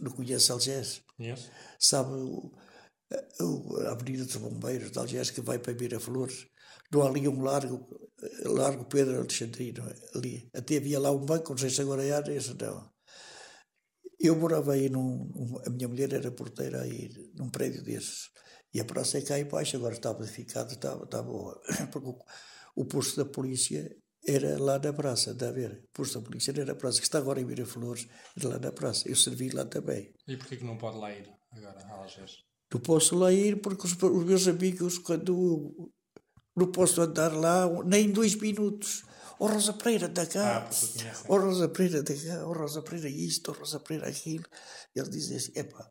[0.00, 1.02] Não conhece Algés?
[1.16, 1.50] Conheço.
[1.78, 2.52] Sabe o,
[3.40, 6.46] o, a Avenida dos Bombeiros de Algés que vai para Miraflores?
[6.90, 7.86] Não há ali um largo,
[8.44, 10.48] largo Pedro Alexandrino, ali.
[10.54, 12.90] Até havia lá um banco, não sei se agora é, esse não.
[14.18, 15.30] Eu morava aí num.
[15.66, 18.30] A minha mulher era porteira aí, num prédio desses.
[18.72, 21.60] E a praça é cá embaixo, agora está modificada, está, está boa.
[21.92, 22.18] Porque o,
[22.74, 23.94] o posto da polícia
[24.26, 25.84] era lá na praça, está a ver?
[25.84, 28.06] O posto da polícia era na praça, que está agora em Miraflores,
[28.36, 29.08] era lá na praça.
[29.08, 30.12] Eu servi lá também.
[30.26, 32.38] E porquê que não pode lá ir agora, a Algés?
[32.72, 35.90] Não posso lá ir porque os, os meus amigos, quando
[36.56, 39.04] não posso andar lá nem dois minutos.
[39.38, 40.66] Oh Rosa Pereira, da cá.
[40.66, 40.70] Ah,
[41.28, 42.46] oh Rosa Pereira, da cá.
[42.46, 43.50] Oh Rosa Pereira, isto.
[43.50, 44.44] Oh Rosa Pereira, aquilo.
[44.94, 45.90] Ele dizem assim: epá,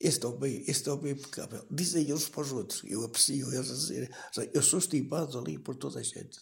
[0.00, 1.66] este homem, este homem é impecável.
[1.70, 2.82] Dizem eles para os outros.
[2.84, 4.10] Eu aprecio eles a dizer.
[4.52, 6.38] Eu sou estimado ali por toda a gente.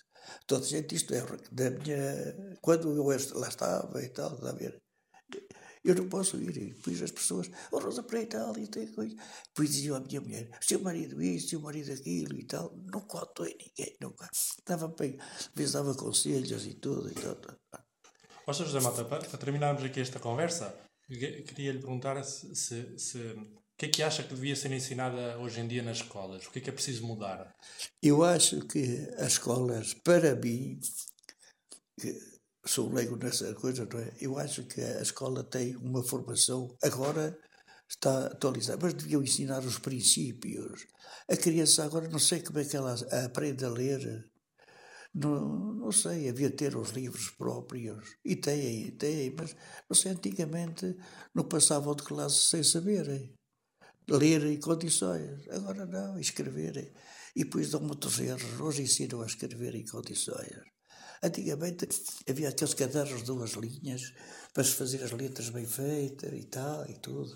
[0.47, 1.23] Toda a gente, isto é,
[1.53, 2.57] da minha.
[2.61, 3.05] Quando eu
[3.39, 4.81] lá estava e tal, está a ver?
[5.85, 6.57] Eu não posso ir.
[6.57, 9.15] E depois as pessoas, oh Rosa Preta, ali tem coisa.
[9.49, 12.75] Depois diziam à minha mulher, seu marido isto, seu marido aquilo e tal.
[12.91, 14.29] Não conto a ninguém, nunca.
[14.33, 15.19] Estava bem,
[15.71, 17.37] dava conselhos e tudo e tal.
[18.53, 20.75] José Mata, para terminarmos aqui esta conversa,
[21.07, 23.37] queria lhe perguntar se, se, se,
[23.75, 26.47] o que é que acha que devia ser ensinada hoje em dia nas escolas?
[26.47, 27.53] O que é que é preciso mudar?
[28.01, 30.79] Eu acho que as escolas, para mim,
[32.65, 34.13] sou leigo nessa coisa, não é?
[34.21, 37.37] Eu acho que a escola tem uma formação, agora
[37.89, 40.87] está atualizada, mas deviam ensinar os princípios.
[41.29, 42.95] A criança agora não sei como é que ela
[43.25, 44.31] aprende a ler.
[45.13, 48.17] Não, não sei, havia ter os livros próprios.
[48.25, 49.55] E tem, tem, mas
[49.89, 50.97] não sei, antigamente
[51.35, 53.35] não passavam de classe sem saberem.
[54.09, 55.49] Ler em condições.
[55.51, 56.93] Agora não, escreverem.
[57.35, 58.61] E depois dão muitos erros.
[58.61, 60.61] Hoje ensinam a escrever em condições.
[61.23, 61.89] Antigamente
[62.29, 64.13] havia aqueles cadernos de duas linhas
[64.53, 67.35] para se fazer as letras bem feitas e tal e tudo.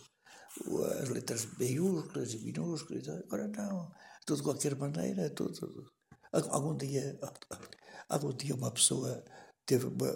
[1.00, 3.16] As letras maiúsculas e minúsculas e tal.
[3.16, 3.90] Agora não.
[4.26, 5.90] Tudo de qualquer maneira, tudo.
[6.32, 7.18] Algum dia,
[8.10, 9.24] algum dia uma pessoa
[9.64, 10.14] teve uma.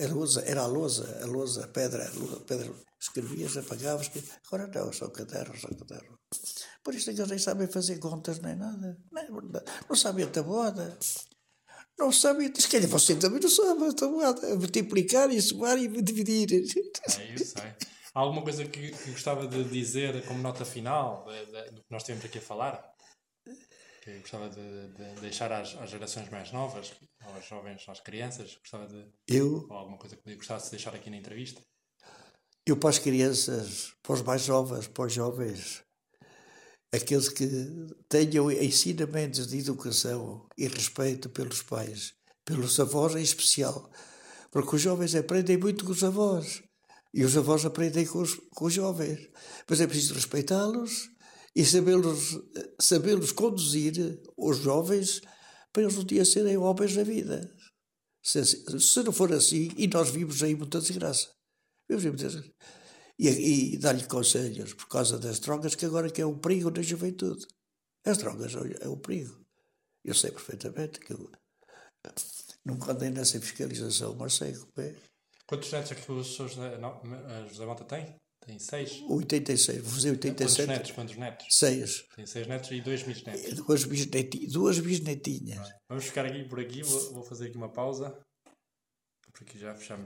[0.00, 4.10] A lousa, era a lousa, a lousa, a pedra, a pedra, escrevias, apagavas,
[4.46, 6.18] agora não, são cadernos, são cadernos.
[6.82, 9.42] Por isso é que eles nem sabem fazer contas nem nada, não,
[9.88, 10.98] não sabem a tabuada.
[11.98, 16.50] Não sabe, se calhar você também não sabe, a multiplicar e somar e dividir.
[17.18, 17.76] É isso, é.
[18.14, 22.24] Há alguma coisa que, que, gostava de dizer como nota final do que nós temos
[22.24, 22.89] aqui a falar?
[24.02, 28.86] Que gostava de, de deixar às, às, gerações mais novas, aos jovens, às crianças, gostava
[28.86, 29.06] de.
[29.28, 29.66] Eu?
[29.70, 31.60] Alguma coisa que gostasse de deixar aqui na entrevista?
[32.66, 35.82] Eu, para as crianças, para os mais jovens, para os jovens,
[36.92, 37.46] aqueles que
[38.08, 43.90] tenham ensinamentos de educação e respeito pelos pais, pelos avós em especial,
[44.50, 46.62] porque os jovens aprendem muito com os avós
[47.12, 49.28] e os avós aprendem com os, com os jovens,
[49.68, 51.09] mas é preciso respeitá-los
[51.54, 52.38] e sabê-los
[52.80, 55.20] sabê conduzir, os jovens,
[55.72, 57.54] para eles um dia serem homens da vida.
[58.22, 61.28] Se, se não for assim, e nós vimos aí muita desgraça,
[61.88, 62.54] vimos aí muita desgraça
[63.20, 66.80] e, e dar-lhe conselhos por causa das drogas, que agora que é um perigo na
[66.80, 67.46] juventude.
[68.06, 69.38] As drogas é um perigo.
[70.02, 71.30] Eu sei perfeitamente que eu
[72.64, 74.96] nunca andei nessa fiscalização, mas sei como é.
[75.46, 78.16] Quantos netos é que o José Mota tem?
[78.46, 79.02] Tem seis?
[79.08, 80.56] 86, vou fazer 87.
[80.56, 80.90] Quantos netos?
[80.92, 81.46] Quantos netos?
[81.50, 82.04] Seis.
[82.16, 83.54] Tem seis netos e dois bisnetos.
[83.54, 85.68] Duas, bisnetinhas, duas bisnetinhas.
[85.88, 88.18] Vamos ficar aqui por aqui, vou, vou fazer aqui uma pausa.
[89.32, 89.98] Porque já fechamos.